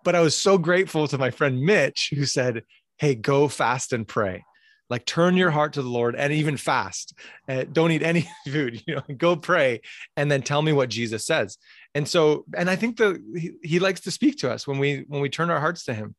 but 0.04 0.14
i 0.14 0.20
was 0.20 0.36
so 0.36 0.58
grateful 0.58 1.08
to 1.08 1.16
my 1.16 1.30
friend 1.30 1.62
mitch 1.62 2.12
who 2.14 2.26
said 2.26 2.62
hey 2.98 3.14
go 3.14 3.48
fast 3.48 3.92
and 3.92 4.06
pray. 4.06 4.44
Like 4.90 5.06
turn 5.06 5.38
your 5.38 5.50
heart 5.50 5.74
to 5.74 5.82
the 5.82 5.88
lord 5.88 6.14
and 6.14 6.32
even 6.34 6.58
fast. 6.58 7.14
Uh, 7.48 7.64
don't 7.70 7.92
eat 7.92 8.02
any 8.02 8.28
food 8.46 8.82
you 8.86 8.96
know 8.96 9.14
go 9.16 9.36
pray 9.36 9.80
and 10.16 10.30
then 10.30 10.42
tell 10.42 10.62
me 10.62 10.72
what 10.72 10.90
jesus 10.90 11.26
says. 11.26 11.58
And 11.94 12.06
so 12.06 12.44
and 12.56 12.70
i 12.70 12.76
think 12.76 12.96
the 12.96 13.22
he, 13.34 13.52
he 13.62 13.78
likes 13.78 14.00
to 14.02 14.10
speak 14.10 14.38
to 14.38 14.50
us 14.50 14.66
when 14.66 14.78
we 14.78 15.04
when 15.08 15.22
we 15.22 15.28
turn 15.28 15.50
our 15.50 15.60
hearts 15.60 15.84
to 15.84 15.94
him 15.94 16.14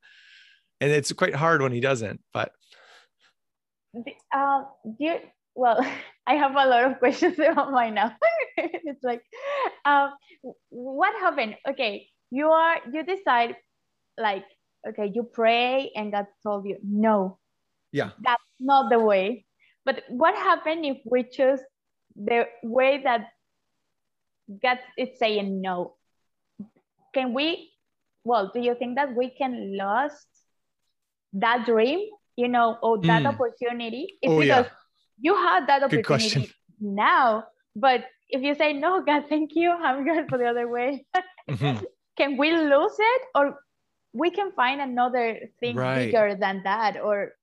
and 0.83 0.91
it's 0.91 1.13
quite 1.13 1.33
hard 1.33 1.61
when 1.61 1.71
he 1.71 1.79
doesn't 1.79 2.19
but 2.33 2.51
um 4.35 4.67
you 4.99 5.15
well 5.55 5.79
i 6.27 6.35
have 6.35 6.51
a 6.51 6.67
lot 6.67 6.83
of 6.83 6.99
questions 6.99 7.37
about 7.39 7.71
mine 7.71 7.95
now. 7.95 8.15
It's 8.57 9.03
like 9.03 9.23
um 9.85 10.13
what 10.69 11.13
happened? 11.19 11.55
Okay 11.67 12.09
you 12.31 12.49
are 12.49 12.77
you 12.91 13.03
decide 13.03 13.55
like 14.17 14.45
okay 14.87 15.11
you 15.13 15.23
pray 15.23 15.91
and 15.95 16.11
god 16.11 16.27
told 16.43 16.65
you 16.65 16.77
no. 16.83 17.39
Yeah. 17.91 18.09
That's 18.21 18.41
not 18.59 18.89
the 18.89 18.99
way. 18.99 19.45
But 19.85 20.03
what 20.09 20.33
happened 20.33 20.85
if 20.85 20.97
we 21.05 21.23
choose 21.23 21.59
the 22.15 22.47
way 22.63 23.01
that 23.03 23.29
god 24.61 24.79
is 24.97 25.17
saying 25.19 25.61
no? 25.61 25.95
Can 27.13 27.33
we 27.33 27.71
well 28.23 28.51
do 28.53 28.59
you 28.59 28.75
think 28.75 28.95
that 28.97 29.15
we 29.15 29.29
can 29.29 29.77
lose 29.77 30.17
that 31.33 31.65
dream, 31.65 32.07
you 32.35 32.47
know, 32.47 32.77
or 32.81 32.99
that 33.01 33.23
mm. 33.23 33.27
opportunity, 33.27 34.17
it's 34.21 34.31
oh, 34.31 34.39
because 34.39 34.65
yeah. 34.65 34.71
you 35.19 35.35
had 35.35 35.67
that 35.67 35.83
opportunity 35.83 36.51
now. 36.79 37.45
But 37.75 38.05
if 38.29 38.41
you 38.41 38.55
say, 38.55 38.73
no, 38.73 39.03
God, 39.03 39.25
thank 39.29 39.51
you, 39.55 39.71
I'm 39.71 40.05
going 40.05 40.27
for 40.27 40.37
the 40.37 40.45
other 40.45 40.67
way, 40.67 41.05
mm-hmm. 41.49 41.83
can 42.17 42.37
we 42.37 42.51
lose 42.51 42.95
it? 42.99 43.21
Or 43.35 43.59
we 44.13 44.29
can 44.29 44.51
find 44.51 44.79
another 44.79 45.39
thing 45.59 45.75
right. 45.75 46.05
bigger 46.05 46.35
than 46.39 46.61
that, 46.63 47.01
or 47.01 47.33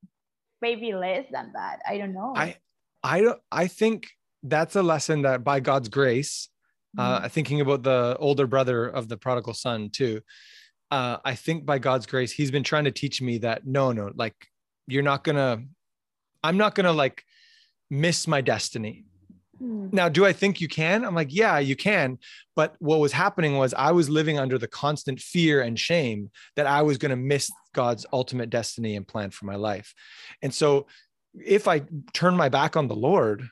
maybe 0.63 0.93
less 0.93 1.27
than 1.33 1.53
that. 1.55 1.81
I 1.89 1.99
don't 1.99 2.13
know. 2.13 2.33
I, 2.37 2.57
I 3.03 3.23
don't, 3.23 3.41
I 3.51 3.67
think 3.67 4.09
that's 4.43 4.77
a 4.77 4.83
lesson 4.83 5.23
that 5.23 5.43
by 5.43 5.61
God's 5.61 5.89
grace, 5.89 6.49
uh, 6.99 7.21
mm-hmm. 7.21 7.27
thinking 7.29 7.61
about 7.61 7.83
the 7.83 8.17
older 8.19 8.47
brother 8.47 8.87
of 8.87 9.09
the 9.09 9.17
prodigal 9.17 9.55
son 9.55 9.91
too, 9.91 10.21
uh, 10.91 11.19
I 11.25 11.35
think 11.35 11.65
by 11.65 11.79
God's 11.79 12.07
grace, 12.07 12.33
He's 12.33 12.51
been 12.51 12.65
trying 12.65 12.85
to 12.85 12.91
teach 12.91 13.23
me 13.23 13.39
that 13.39 13.67
no, 13.67 13.93
no, 13.93 14.11
like 14.15 14.35
you're 14.87 15.03
not 15.03 15.25
gonna, 15.25 15.63
I'm 16.43 16.57
not 16.57 16.75
gonna 16.75 16.93
like 16.93 17.25
miss 17.91 18.27
my 18.27 18.41
destiny. 18.41 19.05
Hmm. 19.59 19.89
Now, 19.93 20.09
do 20.09 20.25
I 20.25 20.33
think 20.33 20.61
you 20.61 20.69
can? 20.69 21.05
I'm 21.05 21.15
like, 21.15 21.35
yeah, 21.35 21.59
you 21.59 21.77
can. 21.77 22.19
But 22.57 22.75
what 22.79 23.01
was 23.01 23.13
happening 23.13 23.59
was 23.59 23.75
I 23.75 23.93
was 23.93 24.09
living 24.09 24.39
under 24.39 24.59
the 24.59 24.69
constant 24.69 25.21
fear 25.21 25.61
and 25.61 25.79
shame 25.79 26.31
that 26.57 26.67
I 26.67 26.83
was 26.83 26.99
going 26.99 27.11
to 27.11 27.17
miss 27.17 27.51
God's 27.75 28.07
ultimate 28.13 28.51
destiny 28.51 28.97
and 28.97 29.07
plan 29.07 29.31
for 29.31 29.45
my 29.45 29.57
life. 29.57 29.95
And 30.43 30.53
so 30.53 30.87
if 31.35 31.69
I 31.69 31.83
turn 32.13 32.37
my 32.37 32.49
back 32.49 32.77
on 32.77 32.89
the 32.89 32.97
Lord, 32.97 33.49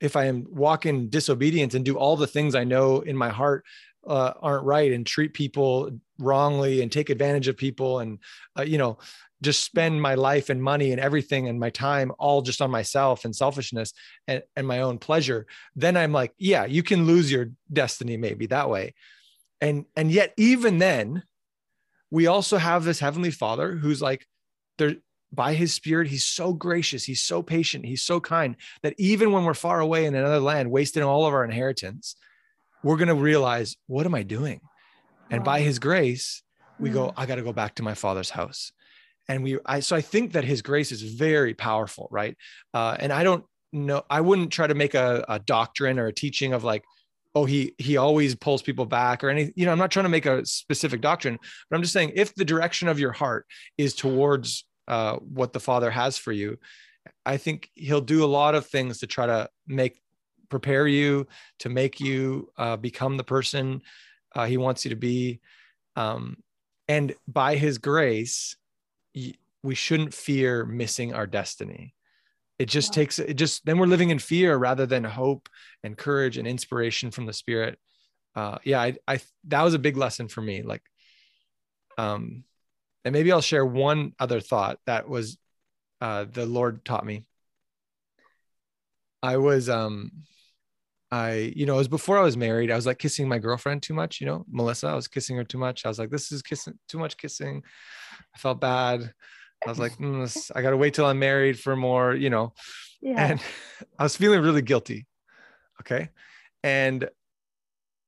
if 0.00 0.16
I 0.16 0.24
am 0.24 0.46
walk 0.48 0.86
in 0.86 1.10
disobedience 1.10 1.74
and 1.74 1.84
do 1.84 1.96
all 1.96 2.16
the 2.16 2.26
things 2.26 2.54
I 2.54 2.64
know 2.64 3.00
in 3.00 3.16
my 3.16 3.28
heart 3.28 3.64
uh, 4.06 4.32
aren't 4.40 4.64
right 4.64 4.92
and 4.92 5.06
treat 5.06 5.34
people 5.34 5.90
wrongly 6.18 6.82
and 6.82 6.90
take 6.90 7.10
advantage 7.10 7.48
of 7.48 7.56
people 7.56 8.00
and 8.00 8.18
uh, 8.58 8.62
you 8.62 8.78
know 8.78 8.98
just 9.42 9.64
spend 9.64 10.02
my 10.02 10.14
life 10.14 10.50
and 10.50 10.62
money 10.62 10.92
and 10.92 11.00
everything 11.00 11.48
and 11.48 11.58
my 11.58 11.70
time 11.70 12.12
all 12.18 12.42
just 12.42 12.60
on 12.60 12.70
myself 12.70 13.24
and 13.24 13.34
selfishness 13.34 13.94
and, 14.28 14.42
and 14.54 14.66
my 14.66 14.80
own 14.80 14.98
pleasure 14.98 15.46
then 15.76 15.96
i'm 15.96 16.12
like 16.12 16.32
yeah 16.38 16.64
you 16.64 16.82
can 16.82 17.06
lose 17.06 17.32
your 17.32 17.50
destiny 17.72 18.16
maybe 18.16 18.46
that 18.46 18.68
way. 18.68 18.94
And 19.60 19.84
and 19.96 20.10
yet 20.10 20.32
even 20.36 20.78
then 20.78 21.22
we 22.10 22.26
also 22.26 22.56
have 22.56 22.84
this 22.84 22.98
heavenly 22.98 23.30
father 23.30 23.76
who's 23.76 24.00
like 24.00 24.26
there 24.78 24.96
by 25.32 25.54
his 25.54 25.72
spirit 25.74 26.08
he's 26.08 26.24
so 26.24 26.52
gracious 26.52 27.04
he's 27.04 27.22
so 27.22 27.42
patient 27.42 27.84
he's 27.84 28.02
so 28.02 28.20
kind 28.20 28.56
that 28.82 28.94
even 28.98 29.32
when 29.32 29.44
we're 29.44 29.54
far 29.54 29.80
away 29.80 30.06
in 30.06 30.14
another 30.14 30.40
land 30.40 30.70
wasting 30.70 31.02
all 31.02 31.26
of 31.26 31.34
our 31.34 31.44
inheritance 31.44 32.16
we're 32.82 32.96
going 32.96 33.08
to 33.08 33.14
realize 33.14 33.76
what 33.86 34.06
am 34.06 34.14
i 34.14 34.22
doing? 34.22 34.60
And 35.30 35.44
by 35.44 35.60
his 35.60 35.78
grace 35.78 36.42
we 36.78 36.90
go 36.90 37.08
mm. 37.08 37.14
i 37.16 37.26
got 37.26 37.36
to 37.36 37.42
go 37.42 37.52
back 37.52 37.74
to 37.76 37.82
my 37.82 37.94
father's 37.94 38.30
house. 38.30 38.72
And 39.28 39.42
we 39.44 39.58
i 39.66 39.80
so 39.80 39.96
i 39.96 40.00
think 40.00 40.32
that 40.32 40.44
his 40.44 40.62
grace 40.62 40.92
is 40.92 41.02
very 41.02 41.54
powerful 41.54 42.08
right? 42.10 42.36
Uh, 42.74 42.96
and 42.98 43.12
i 43.12 43.22
don't 43.24 43.44
know 43.72 44.02
i 44.10 44.20
wouldn't 44.20 44.50
try 44.50 44.66
to 44.66 44.74
make 44.74 44.94
a, 44.94 45.24
a 45.28 45.38
doctrine 45.38 45.98
or 45.98 46.06
a 46.06 46.12
teaching 46.12 46.52
of 46.52 46.64
like 46.64 46.84
oh 47.34 47.44
he 47.44 47.74
he 47.78 47.96
always 47.96 48.34
pulls 48.34 48.62
people 48.62 48.86
back 48.86 49.22
or 49.22 49.30
any 49.30 49.52
you 49.54 49.64
know 49.64 49.72
i'm 49.72 49.78
not 49.78 49.90
trying 49.90 50.04
to 50.04 50.10
make 50.10 50.26
a 50.26 50.44
specific 50.44 51.00
doctrine 51.00 51.38
but 51.68 51.76
i'm 51.76 51.82
just 51.82 51.92
saying 51.92 52.12
if 52.14 52.34
the 52.34 52.44
direction 52.44 52.88
of 52.88 52.98
your 52.98 53.12
heart 53.12 53.46
is 53.78 53.94
towards 53.94 54.64
uh, 54.88 55.16
what 55.16 55.52
the 55.52 55.60
father 55.60 55.90
has 55.90 56.18
for 56.18 56.32
you 56.32 56.58
i 57.24 57.36
think 57.36 57.70
he'll 57.74 58.00
do 58.00 58.24
a 58.24 58.26
lot 58.26 58.54
of 58.54 58.66
things 58.66 58.98
to 58.98 59.06
try 59.06 59.26
to 59.26 59.48
make 59.66 60.00
prepare 60.50 60.86
you 60.86 61.26
to 61.60 61.68
make 61.68 62.00
you 62.00 62.50
uh, 62.58 62.76
become 62.76 63.16
the 63.16 63.24
person 63.24 63.82
uh, 64.34 64.46
he 64.46 64.56
wants 64.56 64.84
you 64.84 64.90
to 64.90 64.96
be. 64.96 65.40
Um, 65.96 66.36
and 66.88 67.14
by 67.26 67.56
his 67.56 67.78
grace 67.78 68.56
we 69.62 69.74
shouldn't 69.74 70.14
fear 70.14 70.64
missing 70.64 71.14
our 71.14 71.26
destiny. 71.26 71.94
It 72.58 72.68
just 72.68 72.92
takes 72.92 73.18
it 73.18 73.34
just 73.34 73.64
then 73.64 73.78
we're 73.78 73.86
living 73.86 74.10
in 74.10 74.18
fear 74.18 74.56
rather 74.56 74.86
than 74.86 75.04
hope 75.04 75.48
and 75.82 75.96
courage 75.96 76.36
and 76.36 76.46
inspiration 76.46 77.10
from 77.10 77.26
the 77.26 77.32
spirit. 77.32 77.78
Uh 78.36 78.58
yeah 78.64 78.80
i 78.80 78.94
i 79.08 79.20
that 79.48 79.62
was 79.62 79.74
a 79.74 79.78
big 79.78 79.96
lesson 79.96 80.28
for 80.28 80.40
me 80.40 80.62
like 80.62 80.82
um 81.98 82.44
and 83.04 83.12
maybe 83.12 83.32
i'll 83.32 83.40
share 83.40 83.66
one 83.66 84.12
other 84.20 84.40
thought 84.40 84.78
that 84.86 85.08
was 85.08 85.36
uh 86.00 86.26
the 86.30 86.46
lord 86.46 86.84
taught 86.84 87.04
me. 87.04 87.24
I 89.22 89.36
was 89.38 89.68
um 89.68 90.12
I, 91.12 91.52
you 91.56 91.66
know, 91.66 91.74
it 91.74 91.78
was 91.78 91.88
before 91.88 92.18
I 92.18 92.22
was 92.22 92.36
married. 92.36 92.70
I 92.70 92.76
was 92.76 92.86
like 92.86 92.98
kissing 92.98 93.28
my 93.28 93.38
girlfriend 93.38 93.82
too 93.82 93.94
much, 93.94 94.20
you 94.20 94.26
know, 94.26 94.44
Melissa. 94.50 94.88
I 94.88 94.94
was 94.94 95.08
kissing 95.08 95.36
her 95.36 95.44
too 95.44 95.58
much. 95.58 95.84
I 95.84 95.88
was 95.88 95.98
like, 95.98 96.10
this 96.10 96.30
is 96.30 96.40
kissing 96.42 96.78
too 96.88 96.98
much 96.98 97.16
kissing. 97.16 97.62
I 98.34 98.38
felt 98.38 98.60
bad. 98.60 99.12
I 99.66 99.68
was 99.68 99.78
like, 99.78 99.96
mm, 99.98 100.22
this, 100.22 100.50
I 100.54 100.62
got 100.62 100.70
to 100.70 100.76
wait 100.76 100.94
till 100.94 101.06
I'm 101.06 101.18
married 101.18 101.58
for 101.58 101.74
more, 101.74 102.14
you 102.14 102.30
know. 102.30 102.54
Yeah. 103.00 103.26
And 103.26 103.42
I 103.98 104.04
was 104.04 104.16
feeling 104.16 104.40
really 104.40 104.62
guilty. 104.62 105.06
Okay. 105.80 106.10
And, 106.62 107.08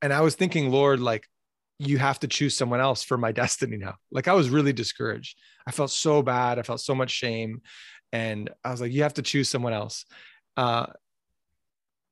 and 0.00 0.12
I 0.12 0.20
was 0.20 0.34
thinking, 0.34 0.70
Lord, 0.70 1.00
like, 1.00 1.26
you 1.78 1.98
have 1.98 2.20
to 2.20 2.28
choose 2.28 2.56
someone 2.56 2.80
else 2.80 3.02
for 3.02 3.18
my 3.18 3.32
destiny 3.42 3.78
now. 3.78 3.94
Like, 4.12 4.28
I 4.28 4.34
was 4.34 4.48
really 4.48 4.72
discouraged. 4.72 5.38
I 5.66 5.72
felt 5.72 5.90
so 5.90 6.22
bad. 6.22 6.58
I 6.58 6.62
felt 6.62 6.80
so 6.80 6.94
much 6.94 7.10
shame. 7.10 7.62
And 8.12 8.50
I 8.64 8.70
was 8.70 8.80
like, 8.80 8.92
you 8.92 9.02
have 9.02 9.14
to 9.14 9.22
choose 9.22 9.48
someone 9.48 9.72
else. 9.72 10.04
Uh, 10.56 10.86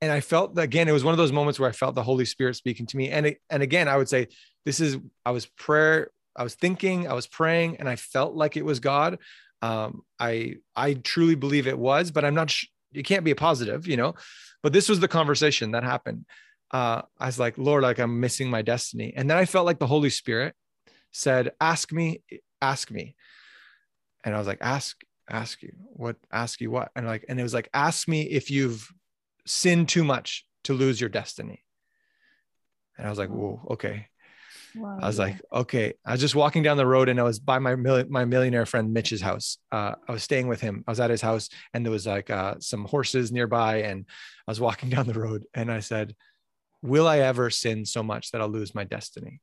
and 0.00 0.11
I 0.12 0.21
felt 0.21 0.59
again, 0.59 0.88
it 0.88 0.92
was 0.92 1.04
one 1.04 1.12
of 1.12 1.19
those 1.19 1.33
moments 1.33 1.61
where 1.61 1.69
I 1.69 1.73
felt 1.73 1.95
the 1.95 2.02
Holy 2.02 2.25
Spirit 2.25 2.57
speaking 2.57 2.87
to 2.87 2.97
me. 2.97 3.11
And 3.11 3.26
it, 3.26 3.40
and 3.50 3.62
again, 3.62 3.88
I 3.88 3.97
would 3.97 4.09
say, 4.09 4.28
this 4.64 4.80
is 4.80 4.99
I 5.25 5.30
was 5.30 5.47
prayer, 5.47 6.11
I 6.37 6.42
was 6.42 6.54
thinking, 6.54 7.09
I 7.09 7.14
was 7.14 7.26
praying, 7.26 7.76
and 7.78 7.88
I 7.88 7.97
felt 7.97 8.35
like 8.35 8.57
it 8.57 8.64
was 8.64 8.80
God. 8.80 9.19
Um, 9.62 10.02
I 10.19 10.57
I 10.76 10.95
truly 10.95 11.35
believe 11.35 11.66
it 11.66 11.78
was, 11.78 12.11
but 12.11 12.25
I'm 12.25 12.35
not. 12.35 12.50
Sh- 12.50 12.66
it 12.92 13.04
can't 13.04 13.25
be 13.25 13.30
a 13.30 13.37
positive, 13.37 13.87
you 13.87 13.97
know. 13.97 14.14
But 14.62 14.73
this 14.73 14.88
was 14.88 15.00
the 15.00 15.09
conversation 15.09 15.73
that 15.73 15.85
happened. 15.85 16.25
uh, 16.73 17.02
I 17.19 17.26
was 17.26 17.38
like, 17.38 17.59
Lord, 17.59 17.83
like 17.83 17.99
I'm 17.99 18.21
missing 18.21 18.50
my 18.50 18.62
destiny. 18.62 19.12
And 19.16 19.28
then 19.28 19.37
I 19.37 19.45
felt 19.45 19.66
like 19.66 19.78
the 19.78 19.87
Holy 19.87 20.11
Spirit 20.11 20.54
said, 21.12 21.52
Ask 21.61 21.92
me, 21.92 22.23
ask 22.62 22.90
me. 22.90 23.16
And 24.25 24.35
I 24.35 24.38
was 24.38 24.47
like, 24.47 24.59
Ask, 24.61 25.00
ask 25.28 25.62
you 25.62 25.73
what, 25.92 26.16
ask 26.33 26.61
you 26.61 26.71
what? 26.71 26.90
And 26.95 27.07
like, 27.07 27.25
and 27.28 27.40
it 27.40 27.42
was 27.42 27.54
like, 27.54 27.69
Ask 27.75 28.09
me 28.09 28.23
if 28.23 28.50
you've 28.50 28.88
sinned 29.50 29.88
too 29.88 30.04
much 30.04 30.47
to 30.64 30.75
lose 30.75 31.00
your 31.00 31.11
destiny. 31.11 31.64
And 32.97 33.07
I 33.07 33.11
was 33.11 33.19
like, 33.19 33.30
Whoa, 33.30 33.61
okay. 33.71 34.07
Wow, 34.75 34.99
I 35.02 35.07
was 35.07 35.19
like, 35.19 35.40
okay. 35.52 35.95
I 36.07 36.12
was 36.12 36.21
just 36.21 36.37
walking 36.37 36.62
down 36.62 36.76
the 36.76 36.87
road 36.87 37.09
and 37.09 37.19
I 37.19 37.25
was 37.25 37.40
by 37.40 37.59
my 37.59 37.75
my 37.75 38.25
millionaire 38.25 38.66
friend 38.66 38.92
Mitch's 38.92 39.21
house. 39.21 39.59
Uh, 39.73 39.95
I 40.07 40.12
was 40.12 40.23
staying 40.23 40.47
with 40.47 40.61
him. 40.61 40.85
I 40.87 40.90
was 40.92 41.00
at 41.00 41.11
his 41.11 41.21
house 41.21 41.49
and 41.75 41.85
there 41.85 41.90
was 41.90 42.07
like 42.07 42.30
uh, 42.30 42.54
some 42.61 42.85
horses 42.85 43.33
nearby, 43.33 43.83
and 43.83 44.07
I 44.47 44.50
was 44.50 44.61
walking 44.61 44.88
down 44.95 45.07
the 45.07 45.19
road 45.19 45.45
and 45.54 45.73
I 45.73 45.80
said, 45.80 46.14
will 46.83 47.09
I 47.09 47.19
ever 47.19 47.50
sin 47.50 47.85
so 47.85 48.02
much 48.02 48.30
that 48.30 48.40
I'll 48.40 48.49
lose 48.49 48.75
my 48.75 48.85
destiny? 48.85 49.40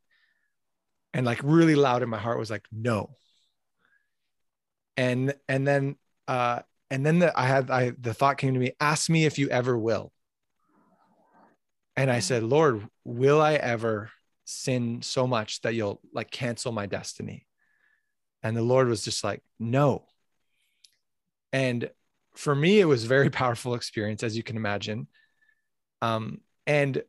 And 1.13 1.25
like 1.25 1.41
really 1.43 1.75
loud 1.75 2.03
in 2.03 2.09
my 2.09 2.19
heart 2.19 2.39
was 2.39 2.51
like, 2.51 2.65
no. 2.71 3.15
And 4.95 5.35
and 5.47 5.67
then 5.67 5.95
uh 6.27 6.61
and 6.89 7.05
then 7.05 7.19
the, 7.19 7.37
I 7.37 7.45
had 7.45 7.69
I 7.69 7.91
the 7.99 8.13
thought 8.13 8.37
came 8.37 8.53
to 8.53 8.59
me, 8.59 8.71
ask 8.79 9.09
me 9.09 9.25
if 9.25 9.37
you 9.37 9.49
ever 9.49 9.77
will. 9.77 10.11
And 11.95 12.11
I 12.11 12.19
said, 12.19 12.43
Lord, 12.43 12.87
will 13.03 13.41
I 13.41 13.53
ever 13.55 14.11
sin 14.45 15.01
so 15.01 15.27
much 15.27 15.61
that 15.61 15.73
you'll 15.73 15.99
like 16.13 16.29
cancel 16.31 16.71
my 16.71 16.85
destiny? 16.85 17.47
And 18.43 18.55
the 18.55 18.61
Lord 18.61 18.87
was 18.87 19.03
just 19.03 19.23
like, 19.23 19.41
no. 19.59 20.05
And 21.51 21.89
for 22.35 22.53
me, 22.53 22.79
it 22.79 22.85
was 22.85 23.03
a 23.03 23.07
very 23.07 23.29
powerful 23.31 23.73
experience, 23.73 24.23
as 24.23 24.37
you 24.37 24.43
can 24.43 24.57
imagine. 24.57 25.07
Um, 26.01 26.41
and 26.67 27.01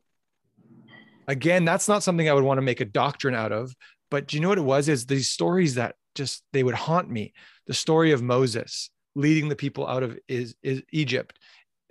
again, 1.27 1.65
that's 1.65 1.87
not 1.87 2.03
something 2.03 2.27
I 2.27 2.33
would 2.33 2.43
want 2.43 2.57
to 2.57 2.63
make 2.63 2.81
a 2.81 2.85
doctrine 2.85 3.35
out 3.35 3.51
of. 3.51 3.73
But 4.09 4.27
do 4.27 4.35
you 4.35 4.41
know 4.41 4.49
what 4.49 4.57
it 4.57 4.61
was? 4.61 4.89
Is 4.89 5.05
these 5.05 5.29
stories 5.29 5.75
that 5.75 5.95
just 6.15 6.43
they 6.51 6.63
would 6.63 6.75
haunt 6.75 7.09
me. 7.09 7.33
The 7.67 7.73
story 7.73 8.11
of 8.11 8.23
Moses 8.23 8.89
leading 9.19 9.49
the 9.49 9.55
people 9.55 9.87
out 9.87 10.03
of 10.03 10.17
is, 10.27 10.55
is 10.63 10.81
Egypt 10.91 11.37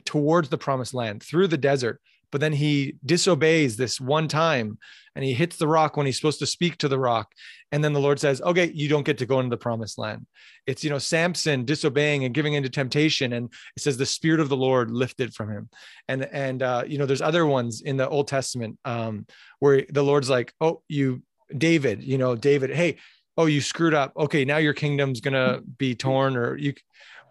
towards 0.05 0.49
the 0.49 0.59
promised 0.59 0.95
land 0.95 1.23
through 1.23 1.49
the 1.49 1.59
desert. 1.59 2.01
But 2.31 2.41
then 2.41 2.53
he 2.53 2.97
disobeys 3.05 3.77
this 3.77 4.01
one 4.01 4.29
time 4.29 4.79
and 5.15 5.25
he 5.25 5.33
hits 5.33 5.57
the 5.57 5.67
rock 5.67 5.97
when 5.97 6.07
he's 6.07 6.17
supposed 6.17 6.39
to 6.41 6.47
speak 6.47 6.77
to 6.79 6.89
the 6.89 6.99
rock. 6.99 7.33
And 7.73 7.83
then 7.83 7.93
the 7.93 8.01
lord 8.01 8.21
says 8.21 8.41
okay 8.41 8.71
you 8.75 8.89
don't 8.89 9.05
get 9.05 9.19
to 9.19 9.27
go 9.27 9.41
into 9.41 9.51
the 9.51 9.57
promised 9.57 9.99
land. 9.99 10.27
It's 10.67 10.85
you 10.85 10.91
know 10.91 10.99
samson 10.99 11.65
disobeying 11.65 12.25
and 12.25 12.35
giving 12.35 12.55
into 12.55 12.69
temptation. 12.69 13.33
And 13.33 13.53
it 13.77 13.83
says 13.83 13.97
the 13.97 14.07
spirit 14.07 14.41
of 14.41 14.49
the 14.49 14.57
lord 14.57 14.91
lifted 14.91 15.35
from 15.35 15.51
him. 15.51 15.69
And 16.09 16.25
and 16.25 16.63
uh, 16.63 16.85
you 16.87 16.99
know 16.99 17.07
there's 17.07 17.23
other 17.23 17.47
ones 17.47 17.83
in 17.83 17.97
the 17.97 18.09
old 18.09 18.29
testament 18.29 18.79
um, 18.85 19.27
where 19.59 19.85
the 19.89 20.05
lord's 20.05 20.31
like 20.31 20.53
oh 20.61 20.83
you 20.89 21.23
david 21.57 22.03
you 22.03 22.19
know 22.19 22.37
david 22.37 22.71
hey 22.71 22.97
oh 23.37 23.47
you 23.47 23.61
screwed 23.61 23.95
up. 23.95 24.13
Okay 24.17 24.45
now 24.45 24.59
your 24.59 24.75
kingdom's 24.75 25.21
gonna 25.21 25.61
be 25.79 25.95
torn 25.95 26.37
or 26.37 26.57
you 26.57 26.75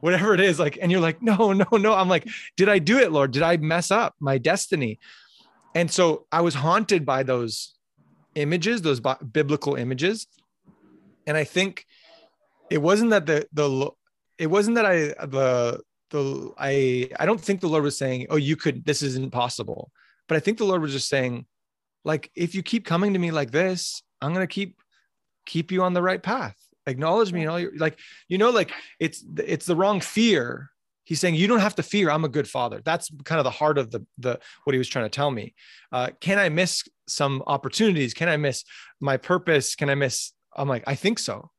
whatever 0.02 0.34
it 0.34 0.40
is 0.40 0.60
like 0.60 0.78
and 0.82 0.92
you're 0.92 1.02
like 1.02 1.22
no 1.32 1.54
no 1.54 1.66
no. 1.72 1.94
I'm 1.94 2.10
like 2.10 2.28
did 2.56 2.70
i 2.70 2.80
do 2.80 3.00
it 3.00 3.12
lord? 3.12 3.32
Did 3.32 3.44
i 3.44 3.58
mess 3.58 3.92
up 3.92 4.16
my 4.20 4.38
destiny? 4.38 5.00
And 5.76 5.92
so 5.92 6.26
i 6.32 6.42
was 6.42 6.56
haunted 6.56 7.06
by 7.06 7.24
those 7.24 7.76
images 8.36 8.82
those 8.82 9.02
biblical 9.32 9.76
images. 9.76 10.28
And 11.26 11.36
i 11.36 11.44
think 11.44 11.86
it 12.70 12.82
wasn't 12.82 13.12
that 13.12 13.26
the 13.26 13.48
the 13.54 13.92
it 14.38 14.48
wasn't 14.48 14.76
that 14.76 14.86
i 14.86 14.98
the 15.26 15.82
the 16.10 16.52
i 16.58 17.10
i 17.20 17.26
don't 17.26 17.42
think 17.42 17.62
the 17.62 17.68
lord 17.68 17.84
was 17.84 17.98
saying 17.98 18.28
oh 18.30 18.36
you 18.36 18.56
could 18.56 18.86
this 18.86 19.02
isn't 19.02 19.32
possible 19.32 19.92
but 20.28 20.38
i 20.38 20.40
think 20.40 20.58
the 20.58 20.66
lord 20.66 20.82
was 20.82 20.94
just 20.94 21.10
saying 21.10 21.46
like 22.04 22.32
if 22.36 22.56
you 22.56 22.64
keep 22.64 22.86
coming 22.86 23.14
to 23.14 23.20
me 23.20 23.32
like 23.32 23.52
this 23.52 24.02
i'm 24.22 24.34
going 24.34 24.46
to 24.46 24.54
keep 24.54 24.78
keep 25.46 25.72
you 25.72 25.84
on 25.84 25.94
the 25.94 26.02
right 26.02 26.24
path 26.24 26.58
acknowledge 26.88 27.32
me 27.32 27.42
and 27.42 27.50
all 27.50 27.60
your 27.60 27.76
like 27.78 28.00
you 28.28 28.38
know 28.38 28.50
like 28.50 28.72
it's 29.00 29.24
it's 29.38 29.66
the 29.66 29.76
wrong 29.76 30.00
fear. 30.02 30.72
He's 31.04 31.22
saying 31.22 31.36
you 31.36 31.48
don't 31.48 31.60
have 31.60 31.76
to 31.76 31.84
fear. 31.84 32.10
I'm 32.10 32.26
a 32.26 32.30
good 32.30 32.50
father. 32.50 32.82
That's 32.84 33.10
kind 33.24 33.40
of 33.40 33.46
the 33.46 33.52
heart 33.52 33.78
of 33.78 33.92
the 33.92 34.06
the 34.18 34.40
what 34.64 34.74
he 34.74 34.78
was 34.78 34.90
trying 34.90 35.06
to 35.06 35.10
tell 35.10 35.32
me. 35.32 35.54
Uh, 35.92 36.10
can 36.20 36.40
i 36.40 36.50
miss 36.50 36.84
some 37.08 37.44
opportunities? 37.48 38.14
Can 38.14 38.28
i 38.28 38.38
miss 38.38 38.64
my 39.00 39.18
purpose? 39.18 39.76
Can 39.76 39.90
i 39.90 39.96
miss 39.96 40.34
i'm 40.58 40.68
like 40.68 40.84
i 40.88 40.96
think 40.96 41.20
so 41.20 41.52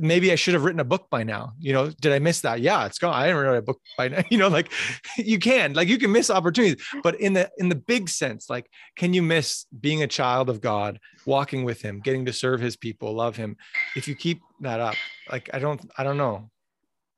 maybe 0.00 0.32
I 0.32 0.34
should 0.34 0.54
have 0.54 0.64
written 0.64 0.80
a 0.80 0.84
book 0.84 1.08
by 1.10 1.22
now. 1.22 1.52
You 1.58 1.72
know, 1.72 1.90
did 1.90 2.12
I 2.12 2.18
miss 2.18 2.40
that? 2.40 2.60
Yeah, 2.60 2.86
it's 2.86 2.98
gone. 2.98 3.14
I 3.14 3.26
didn't 3.26 3.42
write 3.42 3.56
a 3.56 3.62
book 3.62 3.80
by 3.96 4.08
now. 4.08 4.22
You 4.30 4.38
know, 4.38 4.48
like 4.48 4.70
you 5.16 5.38
can, 5.38 5.74
like 5.74 5.88
you 5.88 5.98
can 5.98 6.12
miss 6.12 6.30
opportunities, 6.30 6.84
but 7.02 7.20
in 7.20 7.32
the 7.32 7.50
in 7.58 7.68
the 7.68 7.74
big 7.74 8.08
sense, 8.08 8.50
like 8.50 8.70
can 8.96 9.12
you 9.12 9.22
miss 9.22 9.66
being 9.80 10.02
a 10.02 10.06
child 10.06 10.48
of 10.48 10.60
God, 10.60 10.98
walking 11.26 11.64
with 11.64 11.80
Him, 11.82 12.00
getting 12.00 12.24
to 12.26 12.32
serve 12.32 12.60
His 12.60 12.76
people, 12.76 13.12
love 13.14 13.36
Him? 13.36 13.56
If 13.94 14.08
you 14.08 14.14
keep 14.14 14.40
that 14.60 14.80
up, 14.80 14.96
like 15.30 15.50
I 15.52 15.58
don't, 15.58 15.80
I 15.96 16.02
don't 16.04 16.16
know. 16.16 16.50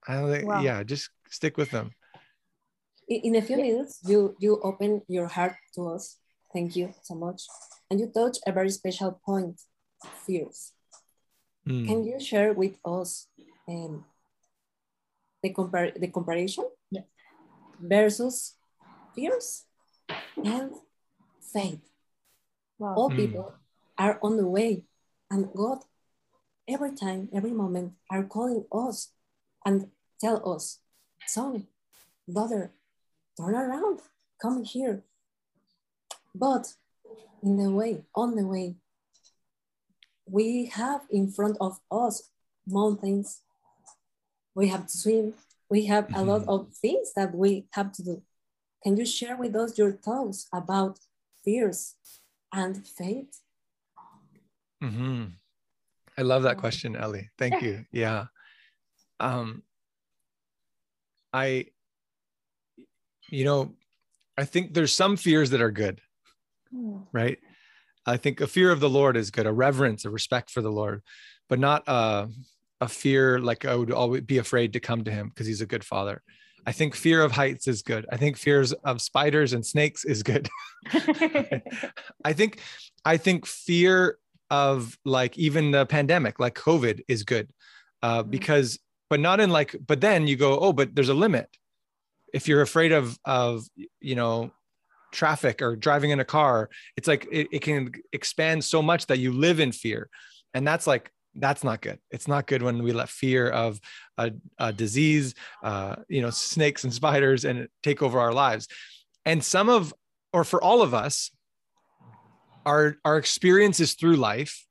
I 0.06 0.14
don't 0.14 0.30
think, 0.30 0.48
wow. 0.48 0.62
yeah, 0.62 0.82
just 0.82 1.10
stick 1.30 1.56
with 1.56 1.70
them. 1.70 1.92
In 3.08 3.36
a 3.36 3.42
few 3.42 3.56
minutes, 3.56 4.00
you 4.06 4.36
you 4.38 4.60
open 4.62 5.02
your 5.08 5.28
heart 5.28 5.56
to 5.74 5.88
us. 5.88 6.16
Thank 6.52 6.76
you 6.76 6.94
so 7.02 7.14
much, 7.14 7.42
and 7.90 8.00
you 8.00 8.10
touch 8.14 8.38
a 8.46 8.52
very 8.52 8.70
special 8.70 9.20
point: 9.24 9.60
fears 10.26 10.72
Mm. 11.68 11.86
Can 11.86 12.04
you 12.04 12.18
share 12.18 12.54
with 12.54 12.78
us 12.84 13.28
um, 13.68 14.04
the, 15.42 15.52
compar 15.52 15.92
the 16.00 16.08
comparison 16.08 16.64
yeah. 16.90 17.02
versus 17.78 18.56
fears 19.14 19.64
and 20.42 20.72
faith? 21.52 21.80
Wow. 22.78 22.94
All 22.96 23.10
mm. 23.10 23.16
people 23.16 23.52
are 23.98 24.18
on 24.22 24.38
the 24.38 24.46
way, 24.46 24.84
and 25.30 25.52
God, 25.54 25.84
every 26.66 26.94
time, 26.94 27.28
every 27.34 27.52
moment, 27.52 27.92
are 28.10 28.24
calling 28.24 28.64
us 28.72 29.12
and 29.66 29.88
tell 30.18 30.40
us, 30.48 30.78
son, 31.26 31.66
daughter, 32.32 32.72
turn 33.36 33.54
around, 33.54 34.00
come 34.40 34.64
here. 34.64 35.02
But 36.34 36.72
in 37.42 37.58
the 37.58 37.70
way, 37.70 38.04
on 38.14 38.36
the 38.36 38.46
way, 38.46 38.76
we 40.30 40.66
have 40.66 41.02
in 41.10 41.30
front 41.30 41.56
of 41.60 41.78
us 41.90 42.30
mountains. 42.66 43.42
We 44.54 44.68
have 44.68 44.86
to 44.86 44.98
swim. 44.98 45.34
We 45.70 45.86
have 45.86 46.08
mm 46.08 46.14
-hmm. 46.14 46.20
a 46.20 46.24
lot 46.24 46.40
mm-hmm. 46.40 46.68
of 46.70 46.78
things 46.80 47.12
that 47.12 47.30
we 47.34 47.66
have 47.70 47.90
to 47.92 48.02
do. 48.02 48.22
Can 48.84 48.96
you 48.96 49.06
share 49.06 49.36
with 49.36 49.54
us 49.56 49.78
your 49.78 49.92
thoughts 49.92 50.46
about 50.50 50.98
fears 51.44 51.96
and 52.48 52.88
faith? 52.88 53.42
Mm 54.78 54.94
-hmm. 54.96 55.32
I 56.18 56.22
love 56.22 56.42
that 56.42 56.60
question, 56.60 56.96
Ellie. 56.96 57.30
Thank 57.36 57.62
you. 57.62 57.84
Yeah. 57.90 58.26
Um, 59.20 59.62
I, 61.32 61.66
you 63.30 63.44
know, 63.44 63.74
I 64.36 64.44
think 64.44 64.74
there's 64.74 64.92
some 64.92 65.16
fears 65.16 65.50
that 65.50 65.60
are 65.60 65.70
good, 65.70 66.00
mm. 66.72 67.06
right? 67.12 67.38
I 68.08 68.16
think 68.16 68.40
a 68.40 68.46
fear 68.46 68.70
of 68.70 68.80
the 68.80 68.88
Lord 68.88 69.16
is 69.16 69.30
good, 69.30 69.46
a 69.46 69.52
reverence, 69.52 70.04
a 70.04 70.10
respect 70.10 70.50
for 70.50 70.62
the 70.62 70.72
Lord, 70.72 71.02
but 71.48 71.58
not 71.58 71.84
a, 71.86 72.28
a 72.80 72.88
fear 72.88 73.38
like 73.38 73.64
I 73.64 73.74
would 73.74 73.92
always 73.92 74.22
be 74.22 74.38
afraid 74.38 74.72
to 74.72 74.80
come 74.80 75.04
to 75.04 75.10
him 75.10 75.28
because 75.28 75.46
he's 75.46 75.60
a 75.60 75.66
good 75.66 75.84
father. 75.84 76.22
I 76.66 76.72
think 76.72 76.94
fear 76.94 77.22
of 77.22 77.32
heights 77.32 77.66
is 77.66 77.82
good. 77.82 78.06
I 78.10 78.16
think 78.16 78.36
fears 78.36 78.72
of 78.72 79.00
spiders 79.00 79.52
and 79.52 79.64
snakes 79.64 80.04
is 80.04 80.22
good. 80.22 80.48
I 82.24 82.32
think 82.32 82.60
I 83.04 83.16
think 83.16 83.46
fear 83.46 84.18
of 84.50 84.98
like 85.04 85.38
even 85.38 85.70
the 85.70 85.86
pandemic, 85.86 86.40
like 86.40 86.54
COVID, 86.54 87.02
is 87.08 87.22
good 87.22 87.50
uh, 88.02 88.22
mm-hmm. 88.22 88.30
because, 88.30 88.78
but 89.10 89.20
not 89.20 89.40
in 89.40 89.50
like. 89.50 89.76
But 89.86 90.00
then 90.00 90.26
you 90.26 90.36
go, 90.36 90.58
oh, 90.58 90.72
but 90.72 90.94
there's 90.94 91.08
a 91.08 91.14
limit. 91.14 91.48
If 92.34 92.48
you're 92.48 92.62
afraid 92.62 92.92
of 92.92 93.18
of 93.24 93.64
you 94.00 94.14
know 94.14 94.52
traffic 95.12 95.62
or 95.62 95.74
driving 95.74 96.10
in 96.10 96.20
a 96.20 96.24
car 96.24 96.68
it's 96.96 97.08
like 97.08 97.26
it, 97.30 97.48
it 97.52 97.62
can 97.62 97.92
expand 98.12 98.64
so 98.64 98.82
much 98.82 99.06
that 99.06 99.18
you 99.18 99.32
live 99.32 99.60
in 99.60 99.72
fear. 99.72 100.08
And 100.54 100.66
that's 100.66 100.86
like 100.86 101.10
that's 101.34 101.62
not 101.62 101.80
good. 101.80 101.98
It's 102.10 102.26
not 102.26 102.46
good 102.46 102.62
when 102.62 102.82
we 102.82 102.92
let 102.92 103.08
fear 103.08 103.48
of 103.48 103.80
a, 104.16 104.32
a 104.58 104.72
disease 104.72 105.34
uh, 105.62 105.96
you 106.08 106.22
know 106.22 106.30
snakes 106.30 106.84
and 106.84 106.92
spiders 106.92 107.44
and 107.44 107.68
take 107.82 108.02
over 108.02 108.18
our 108.18 108.32
lives. 108.32 108.68
And 109.24 109.42
some 109.42 109.68
of 109.68 109.94
or 110.32 110.44
for 110.44 110.62
all 110.62 110.82
of 110.82 110.94
us 110.94 111.30
our 112.66 112.96
our 113.04 113.16
experiences 113.16 113.94
through 113.94 114.16
life 114.16 114.66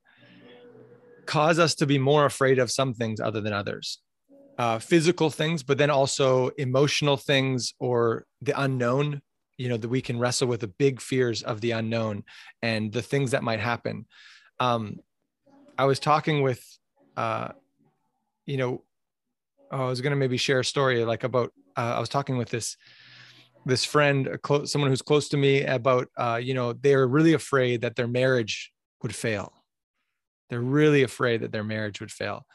cause 1.26 1.60
us 1.60 1.76
to 1.76 1.86
be 1.86 1.97
more 1.97 2.26
afraid 2.26 2.58
of 2.60 2.71
some 2.71 2.93
things 2.93 3.19
other 3.19 3.41
than 3.41 3.54
others. 3.54 4.00
Uh, 4.58 4.80
physical 4.80 5.30
things 5.30 5.62
but 5.62 5.78
then 5.78 5.91
also 5.91 6.50
emotional 6.58 7.15
things 7.15 7.76
or 7.80 8.26
the 8.41 8.60
unknown 8.60 9.21
you 9.58 9.70
know 9.70 9.78
that 9.78 9.89
we 9.89 10.02
can 10.02 10.20
wrestle 10.20 10.48
with 10.48 10.62
the 10.62 10.67
big 10.67 11.02
fears 11.02 11.43
of 11.43 11.62
the 11.62 11.72
unknown 11.72 12.24
and 12.62 12.91
the 12.91 13.02
things 13.02 13.32
that 13.32 13.43
might 13.43 13.60
happen 13.60 14.06
um 14.60 14.98
i 15.78 15.86
was 15.86 16.00
talking 16.00 16.41
with 16.41 16.63
uh 17.17 17.50
you 18.46 18.58
know 18.58 18.84
oh, 19.72 19.86
i 19.86 19.89
was 19.89 20.02
going 20.02 20.12
to 20.12 20.17
maybe 20.17 20.38
share 20.38 20.60
a 20.60 20.65
story 20.65 21.04
like 21.04 21.24
about 21.24 21.52
uh, 21.76 21.93
i 21.96 22.00
was 22.00 22.10
talking 22.10 22.38
with 22.38 22.50
this 22.50 22.78
this 23.67 23.84
friend, 23.84 24.30
close, 24.41 24.72
someone 24.72 24.89
who's 24.89 25.02
close 25.02 25.30
to 25.30 25.38
me, 25.38 25.63
about 25.63 26.08
uh, 26.17 26.39
you 26.41 26.54
know 26.54 26.74
they're 26.74 27.08
really 27.08 27.34
afraid 27.34 27.82
that 27.82 27.96
their 27.96 28.08
marriage 28.08 28.72
would 29.04 29.13
fail. 29.13 29.54
They're 30.50 30.62
really 30.62 31.04
afraid 31.04 31.41
that 31.41 31.52
their 31.52 31.63
marriage 31.63 32.00
would 32.00 32.12
fail, 32.12 32.46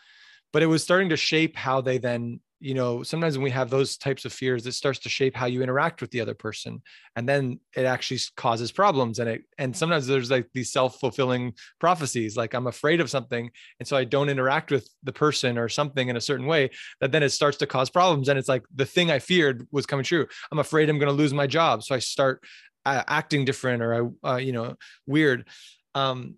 but 0.52 0.62
it 0.62 0.66
was 0.66 0.82
starting 0.82 1.10
to 1.10 1.16
shape 1.16 1.56
how 1.56 1.82
they 1.82 1.98
then 1.98 2.40
you 2.62 2.74
know 2.74 3.02
sometimes 3.02 3.36
when 3.36 3.42
we 3.42 3.50
have 3.50 3.70
those 3.70 3.96
types 3.96 4.24
of 4.24 4.32
fears 4.32 4.64
it 4.66 4.72
starts 4.72 5.00
to 5.00 5.08
shape 5.08 5.34
how 5.34 5.46
you 5.46 5.62
interact 5.62 6.00
with 6.00 6.10
the 6.12 6.20
other 6.20 6.34
person 6.34 6.80
and 7.16 7.28
then 7.28 7.58
it 7.76 7.84
actually 7.84 8.20
causes 8.36 8.70
problems 8.70 9.18
and 9.18 9.28
it 9.28 9.42
and 9.58 9.76
sometimes 9.76 10.06
there's 10.06 10.30
like 10.30 10.48
these 10.54 10.72
self-fulfilling 10.72 11.52
prophecies 11.80 12.36
like 12.36 12.54
i'm 12.54 12.68
afraid 12.68 13.00
of 13.00 13.10
something 13.10 13.50
and 13.80 13.88
so 13.88 13.96
i 13.96 14.04
don't 14.04 14.28
interact 14.28 14.70
with 14.70 14.88
the 15.02 15.12
person 15.12 15.58
or 15.58 15.68
something 15.68 16.08
in 16.08 16.16
a 16.16 16.20
certain 16.20 16.46
way 16.46 16.70
that 17.00 17.10
then 17.10 17.22
it 17.24 17.30
starts 17.30 17.56
to 17.56 17.66
cause 17.66 17.90
problems 17.90 18.28
and 18.28 18.38
it's 18.38 18.48
like 18.48 18.62
the 18.76 18.86
thing 18.86 19.10
i 19.10 19.18
feared 19.18 19.66
was 19.72 19.84
coming 19.84 20.04
true. 20.04 20.26
I'm 20.52 20.60
afraid 20.60 20.88
i'm 20.88 20.98
going 20.98 21.10
to 21.10 21.22
lose 21.22 21.34
my 21.34 21.48
job 21.48 21.82
so 21.82 21.96
i 21.96 21.98
start 21.98 22.44
uh, 22.86 23.02
acting 23.08 23.44
different 23.44 23.82
or 23.82 24.14
i 24.24 24.34
uh, 24.34 24.36
you 24.36 24.52
know 24.52 24.76
weird. 25.06 25.48
Um 25.96 26.36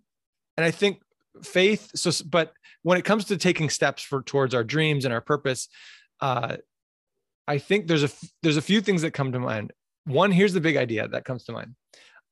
and 0.56 0.64
i 0.64 0.70
think 0.70 1.02
faith 1.42 1.90
so 1.94 2.10
but 2.30 2.52
when 2.82 2.96
it 2.96 3.04
comes 3.04 3.24
to 3.24 3.37
taking 3.37 3.68
steps 3.68 4.02
for 4.02 4.22
towards 4.22 4.54
our 4.54 4.62
dreams 4.62 5.04
and 5.04 5.12
our 5.12 5.20
purpose 5.20 5.68
uh, 6.24 6.56
I 7.46 7.58
think 7.58 7.87
there's 7.87 8.02
a 8.02 8.08
there's 8.42 8.56
a 8.56 8.62
few 8.62 8.80
things 8.80 9.02
that 9.02 9.10
come 9.10 9.30
to 9.32 9.38
mind. 9.38 9.74
One, 10.06 10.32
here's 10.32 10.54
the 10.54 10.60
big 10.60 10.78
idea 10.78 11.06
that 11.06 11.26
comes 11.26 11.44
to 11.44 11.52
mind. 11.52 11.74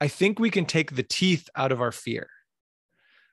I 0.01 0.09
think 0.09 0.39
we 0.39 0.49
can 0.49 0.65
take 0.65 0.97
the 0.97 1.03
teeth 1.03 1.47
out 1.55 1.73
of 1.73 1.83
our 1.83 1.93
fear. 1.93 2.29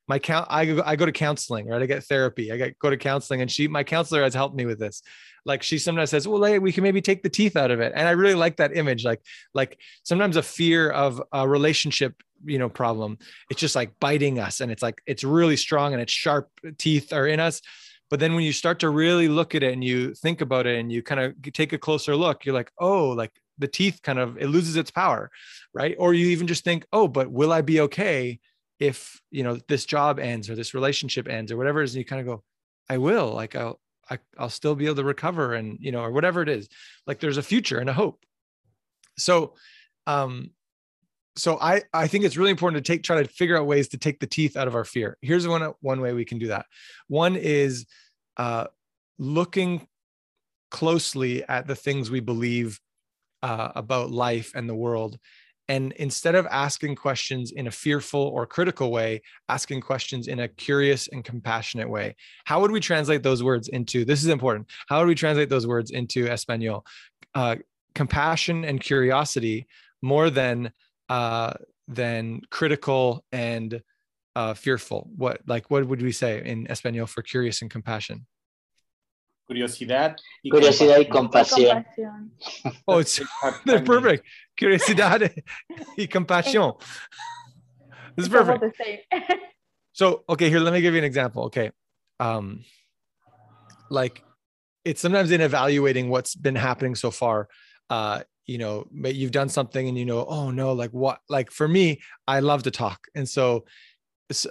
My 0.10 0.20
count, 0.20 0.48
I 0.50 0.66
go, 0.66 0.84
I 0.86 0.98
go 0.98 1.06
to 1.06 1.14
counseling, 1.14 1.68
right? 1.70 1.82
I 1.82 1.86
get 1.86 2.04
therapy. 2.04 2.52
I 2.52 2.58
get 2.58 2.78
go 2.78 2.90
to 2.90 2.98
counseling, 2.98 3.42
and 3.42 3.50
she, 3.50 3.70
my 3.70 3.86
counselor, 3.86 4.22
has 4.22 4.34
helped 4.34 4.56
me 4.58 4.66
with 4.66 4.80
this. 4.80 5.02
Like 5.46 5.64
she 5.64 5.78
sometimes 5.78 6.10
says, 6.10 6.28
"Well, 6.28 6.44
hey, 6.44 6.60
we 6.60 6.74
can 6.74 6.84
maybe 6.84 7.02
take 7.02 7.24
the 7.24 7.30
teeth 7.30 7.56
out 7.56 7.72
of 7.72 7.80
it," 7.80 7.94
and 7.96 8.06
I 8.06 8.12
really 8.12 8.36
like 8.36 8.58
that 8.58 8.76
image. 8.76 9.06
Like, 9.06 9.22
like 9.54 9.80
sometimes 10.04 10.36
a 10.36 10.44
fear 10.44 10.90
of 10.90 11.24
a 11.32 11.48
relationship, 11.48 12.16
you 12.44 12.60
know, 12.60 12.68
problem, 12.68 13.18
it's 13.50 13.62
just 13.62 13.78
like 13.78 13.98
biting 14.02 14.40
us, 14.40 14.60
and 14.60 14.74
it's 14.74 14.84
like 14.84 15.02
it's 15.08 15.24
really 15.24 15.56
strong 15.56 15.94
and 15.94 16.02
its 16.02 16.12
sharp 16.12 16.50
teeth 16.78 17.14
are 17.14 17.28
in 17.28 17.40
us 17.40 17.62
but 18.10 18.20
then 18.20 18.36
when 18.36 18.44
you 18.44 18.54
start 18.54 18.80
to 18.80 18.90
really 18.90 19.28
look 19.28 19.56
at 19.56 19.64
it 19.64 19.74
and 19.74 19.84
you 19.84 20.14
think 20.14 20.42
about 20.42 20.66
it 20.66 20.80
and 20.80 20.92
you 20.92 21.02
kind 21.04 21.22
of 21.22 21.54
take 21.54 21.74
a 21.74 21.78
closer 21.78 22.16
look 22.16 22.46
you're 22.46 22.56
like 22.56 22.72
oh 22.80 23.10
like 23.10 23.32
the 23.58 23.68
teeth 23.68 24.00
kind 24.04 24.20
of 24.20 24.38
it 24.38 24.48
loses 24.48 24.76
its 24.76 24.92
power 24.92 25.30
right? 25.74 25.96
Or 26.00 26.14
you 26.14 26.28
even 26.28 26.48
just 26.48 26.64
think 26.64 26.86
oh 26.92 27.08
but 27.08 27.32
will 27.32 27.52
i 27.52 27.62
be 27.62 27.82
okay 27.82 28.40
if 28.80 29.22
you 29.30 29.44
know 29.44 29.60
this 29.68 29.86
job 29.86 30.20
ends 30.20 30.50
or 30.50 30.56
this 30.56 30.74
relationship 30.74 31.28
ends 31.28 31.52
or 31.52 31.58
whatever 31.58 31.82
it 31.82 31.86
is 31.86 31.94
and 31.94 32.00
you 32.00 32.06
kind 32.06 32.22
of 32.22 32.26
go 32.26 32.44
i 32.88 32.98
will 32.98 33.32
like 33.34 33.56
i'll 33.56 33.80
I, 34.10 34.16
will 34.16 34.20
i 34.38 34.42
will 34.44 34.50
still 34.50 34.76
be 34.76 34.86
able 34.86 34.96
to 34.98 35.04
recover 35.04 35.54
and 35.54 35.78
you 35.80 35.92
know 35.92 36.02
or 36.02 36.12
whatever 36.12 36.42
it 36.42 36.50
is. 36.50 36.68
Like 37.06 37.20
there's 37.20 37.38
a 37.38 37.44
future 37.44 37.80
and 37.80 37.90
a 37.90 37.94
hope. 37.94 38.24
So 39.18 39.54
um 40.08 40.52
so 41.40 41.58
I, 41.60 41.84
I 41.94 42.08
think 42.08 42.26
it's 42.26 42.38
really 42.38 42.52
important 42.52 42.84
to 42.84 42.92
take 42.92 43.04
try 43.04 43.22
to 43.22 43.28
figure 43.28 43.58
out 43.58 43.66
ways 43.66 43.88
to 43.90 43.98
take 43.98 44.20
the 44.20 44.28
teeth 44.28 44.58
out 44.58 44.68
of 44.68 44.76
our 44.76 44.86
fear. 44.86 45.18
Here's 45.22 45.48
one 45.48 45.74
one 45.82 46.02
way 46.02 46.14
we 46.14 46.26
can 46.26 46.40
do 46.40 46.48
that. 46.48 46.66
One 47.08 47.36
is 47.36 47.86
uh, 48.38 48.68
looking 49.18 49.88
closely 50.70 51.44
at 51.46 51.66
the 51.66 51.76
things 51.76 52.12
we 52.12 52.20
believe 52.20 52.80
uh, 53.42 53.72
about 53.76 54.12
life 54.12 54.52
and 54.54 54.70
the 54.70 54.76
world, 54.76 55.18
and 55.70 55.94
instead 55.94 56.36
of 56.36 56.46
asking 56.48 56.96
questions 56.96 57.52
in 57.52 57.68
a 57.68 57.72
fearful 57.72 58.22
or 58.22 58.46
critical 58.46 58.92
way, 58.92 59.22
asking 59.48 59.82
questions 59.82 60.28
in 60.28 60.42
a 60.42 60.48
curious 60.48 61.08
and 61.08 61.24
compassionate 61.24 61.90
way. 61.90 62.16
How 62.46 62.60
would 62.60 62.72
we 62.72 62.82
translate 62.82 63.24
those 63.24 63.44
words 63.44 63.70
into? 63.70 64.04
This 64.04 64.22
is 64.22 64.30
important. 64.30 64.68
How 64.88 65.00
would 65.00 65.08
we 65.08 65.16
translate 65.16 65.50
those 65.50 65.68
words 65.68 65.92
into 65.92 66.28
Espanol? 66.28 66.86
Uh, 67.34 67.56
compassion 67.96 68.66
and 68.66 68.82
curiosity 68.82 69.68
more 70.02 70.30
than 70.30 70.72
uh, 71.10 71.54
than 71.88 72.42
critical 72.50 73.24
and 73.32 73.82
uh, 74.36 74.54
fearful. 74.54 75.10
What 75.16 75.42
like 75.48 75.70
what 75.70 75.88
would 75.88 76.02
we 76.02 76.12
say 76.12 76.42
in 76.44 76.70
Espanol 76.70 77.08
for 77.08 77.22
curious 77.22 77.62
and 77.62 77.70
compassion? 77.70 78.26
Curiosidad. 79.50 80.16
Y 80.44 80.52
Curiosidad 80.52 81.00
y 81.00 81.06
compasión. 81.06 81.86
Oh, 82.88 83.00
it's 83.00 83.20
they're 83.66 83.82
perfect. 83.82 84.26
Curiosidad 84.60 85.34
y 85.98 86.08
compasión. 86.08 86.80
This 88.16 88.26
is 88.26 88.34
perfect. 88.34 88.76
so 89.94 90.24
okay, 90.28 90.50
here 90.50 90.60
let 90.60 90.74
me 90.74 90.82
give 90.82 90.94
you 90.94 90.98
an 90.98 91.06
example. 91.06 91.44
Okay, 91.46 91.72
um, 92.20 92.66
like 93.90 94.22
it's 94.84 95.00
sometimes 95.00 95.32
in 95.32 95.40
evaluating 95.40 96.10
what's 96.10 96.36
been 96.36 96.56
happening 96.56 96.96
so 96.96 97.12
far. 97.12 97.48
Uh, 97.90 98.22
you 98.50 98.58
know 98.58 98.88
but 98.92 99.14
you've 99.14 99.32
done 99.32 99.48
something 99.48 99.88
and 99.88 99.98
you 99.98 100.06
know 100.06 100.26
oh 100.26 100.50
no 100.50 100.74
like 100.74 100.92
what? 100.92 101.20
Like 101.30 101.52
for 101.52 101.68
me 101.68 102.02
i 102.28 102.40
love 102.40 102.64
to 102.64 102.72
talk. 102.72 103.00
And 103.14 103.30
so 103.30 103.66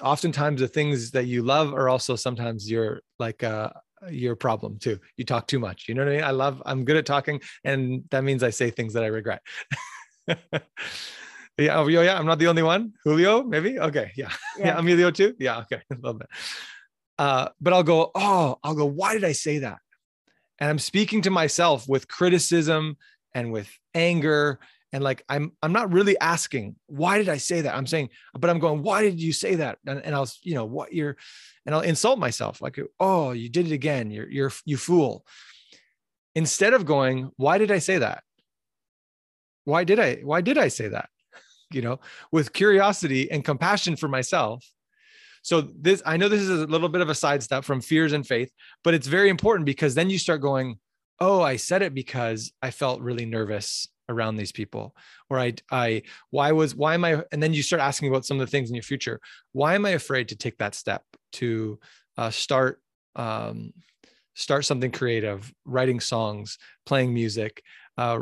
oftentimes 0.02 0.60
the 0.60 0.68
things 0.68 1.10
that 1.12 1.26
you 1.26 1.42
love 1.42 1.74
are 1.74 1.88
also 1.88 2.14
sometimes 2.16 2.70
your 2.70 3.00
like 3.18 3.42
uh 3.42 3.70
your 4.08 4.36
problem 4.36 4.78
too. 4.78 4.98
You 5.16 5.24
talk 5.24 5.48
too 5.48 5.58
much 5.58 5.86
you 5.88 5.94
know 5.94 6.04
what 6.04 6.12
i 6.12 6.16
mean? 6.16 6.24
I 6.24 6.30
love 6.30 6.62
i'm 6.64 6.84
good 6.84 6.96
at 6.96 7.06
talking 7.06 7.40
and 7.64 8.04
that 8.10 8.22
means 8.22 8.42
i 8.44 8.50
say 8.50 8.70
things 8.70 8.92
that 8.94 9.04
i 9.04 9.08
regret. 9.08 9.42
Yeah 11.60 11.78
oh 11.78 11.88
yeah 11.88 12.16
i'm 12.16 12.26
not 12.26 12.38
the 12.38 12.46
only 12.46 12.62
one. 12.62 12.92
Julio 13.02 13.42
maybe? 13.42 13.80
Okay 13.80 14.12
yeah. 14.16 14.30
Yeah, 14.58 14.66
yeah 14.66 14.78
emilio 14.78 15.10
too? 15.10 15.34
Yeah 15.40 15.58
okay 15.62 15.82
a 15.90 15.94
little 15.96 16.14
bit 16.14 16.28
uh 17.18 17.48
but 17.60 17.72
i'll 17.72 17.82
go 17.94 18.12
oh 18.14 18.58
i'll 18.62 18.76
go 18.76 18.86
why 18.86 19.14
did 19.14 19.24
i 19.24 19.32
say 19.32 19.58
that? 19.58 19.78
And 20.60 20.70
i'm 20.70 20.78
speaking 20.78 21.20
to 21.22 21.30
myself 21.30 21.88
with 21.88 22.06
criticism 22.06 22.96
and 23.34 23.52
with 23.52 23.68
anger. 23.94 24.58
And 24.90 25.04
like 25.04 25.22
i'm 25.28 25.52
i'm 25.62 25.74
not 25.74 25.92
really 25.92 26.18
asking 26.18 26.74
why 26.86 27.18
did 27.18 27.28
i 27.28 27.36
say 27.36 27.60
that? 27.60 27.74
I'm 27.74 27.86
saying 27.86 28.08
but 28.32 28.48
i'm 28.48 28.58
going 28.58 28.82
why 28.82 29.02
did 29.02 29.20
you 29.20 29.34
say 29.34 29.56
that? 29.56 29.78
And, 29.86 30.02
and 30.02 30.14
i'll 30.14 30.28
you 30.42 30.54
know 30.54 30.64
what 30.64 30.94
you're 30.94 31.18
and 31.66 31.74
i'll 31.74 31.82
insult 31.82 32.18
myself 32.18 32.62
like 32.62 32.78
oh 32.98 33.32
you 33.32 33.50
did 33.50 33.66
it 33.66 33.72
again. 33.72 34.10
You're 34.10 34.30
you're 34.30 34.52
you 34.64 34.78
fool. 34.78 35.26
Instead 36.34 36.72
of 36.72 36.86
going 36.86 37.30
why 37.36 37.58
did 37.58 37.70
i 37.70 37.80
say 37.80 37.98
that? 37.98 38.24
Why 39.64 39.84
did 39.84 39.98
i 40.00 40.16
why 40.24 40.40
did 40.40 40.56
i 40.56 40.68
say 40.68 40.88
that? 40.88 41.10
You 41.70 41.82
know 41.82 42.00
with 42.32 42.54
curiosity 42.54 43.30
and 43.30 43.44
compassion 43.44 43.94
for 43.96 44.08
myself. 44.08 44.64
So 45.42 45.60
this 45.60 46.02
i 46.06 46.16
know 46.16 46.30
this 46.30 46.40
is 46.40 46.62
a 46.62 46.66
little 46.66 46.88
bit 46.88 47.02
of 47.02 47.10
a 47.10 47.14
sidestep 47.14 47.62
from 47.64 47.82
fears 47.82 48.14
and 48.14 48.26
faith 48.26 48.50
but 48.82 48.94
it's 48.94 49.06
very 49.06 49.28
important 49.28 49.66
because 49.66 49.94
then 49.94 50.08
you 50.08 50.18
start 50.18 50.40
going 50.40 50.78
oh 51.20 51.42
i 51.42 51.56
said 51.56 51.82
it 51.82 51.94
because 51.94 52.52
i 52.62 52.70
felt 52.70 53.00
really 53.00 53.26
nervous 53.26 53.88
around 54.08 54.36
these 54.36 54.52
people 54.52 54.94
or 55.30 55.38
i 55.38 55.52
i 55.70 56.02
why 56.30 56.52
was 56.52 56.74
why 56.74 56.94
am 56.94 57.04
i 57.04 57.22
and 57.32 57.42
then 57.42 57.52
you 57.52 57.62
start 57.62 57.82
asking 57.82 58.08
about 58.08 58.24
some 58.24 58.40
of 58.40 58.46
the 58.46 58.50
things 58.50 58.68
in 58.68 58.74
your 58.74 58.82
future. 58.82 59.20
Why 59.52 59.74
am 59.74 59.84
i 59.84 59.90
afraid 59.90 60.28
to 60.28 60.36
take 60.36 60.58
that 60.58 60.74
step 60.74 61.02
to 61.32 61.78
uh, 62.16 62.30
start 62.30 62.80
um, 63.16 63.72
start 64.34 64.64
something 64.64 64.90
creative 64.90 65.52
writing 65.64 66.00
songs 66.00 66.58
playing 66.86 67.12
music 67.12 67.62
uh, 67.98 68.20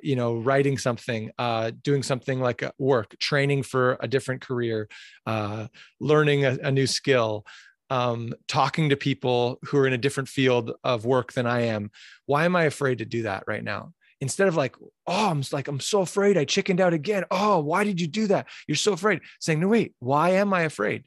you 0.00 0.16
know 0.16 0.34
writing 0.34 0.78
something 0.78 1.30
uh, 1.38 1.70
doing 1.82 2.02
something 2.02 2.40
like 2.40 2.64
work 2.78 3.16
training 3.18 3.62
for 3.62 3.96
a 4.00 4.08
different 4.08 4.40
career 4.40 4.88
uh, 5.26 5.66
learning 6.00 6.44
a, 6.46 6.58
a 6.62 6.70
new 6.72 6.86
skill 6.86 7.44
um, 7.90 8.34
talking 8.46 8.90
to 8.90 8.96
people 8.96 9.58
who 9.64 9.78
are 9.78 9.86
in 9.86 9.92
a 9.92 9.98
different 9.98 10.28
field 10.28 10.72
of 10.84 11.04
work 11.04 11.32
than 11.32 11.46
I 11.46 11.62
am. 11.62 11.90
Why 12.26 12.44
am 12.44 12.56
I 12.56 12.64
afraid 12.64 12.98
to 12.98 13.04
do 13.04 13.22
that 13.22 13.44
right 13.46 13.64
now? 13.64 13.92
Instead 14.20 14.48
of 14.48 14.56
like, 14.56 14.76
oh, 15.06 15.30
I'm 15.30 15.42
like, 15.52 15.68
I'm 15.68 15.80
so 15.80 16.00
afraid 16.00 16.36
I 16.36 16.44
chickened 16.44 16.80
out 16.80 16.92
again. 16.92 17.24
Oh, 17.30 17.60
why 17.60 17.84
did 17.84 18.00
you 18.00 18.08
do 18.08 18.26
that? 18.26 18.48
You're 18.66 18.74
so 18.74 18.92
afraid. 18.92 19.20
Saying, 19.40 19.60
no, 19.60 19.68
wait, 19.68 19.94
why 20.00 20.30
am 20.30 20.52
I 20.52 20.62
afraid? 20.62 21.04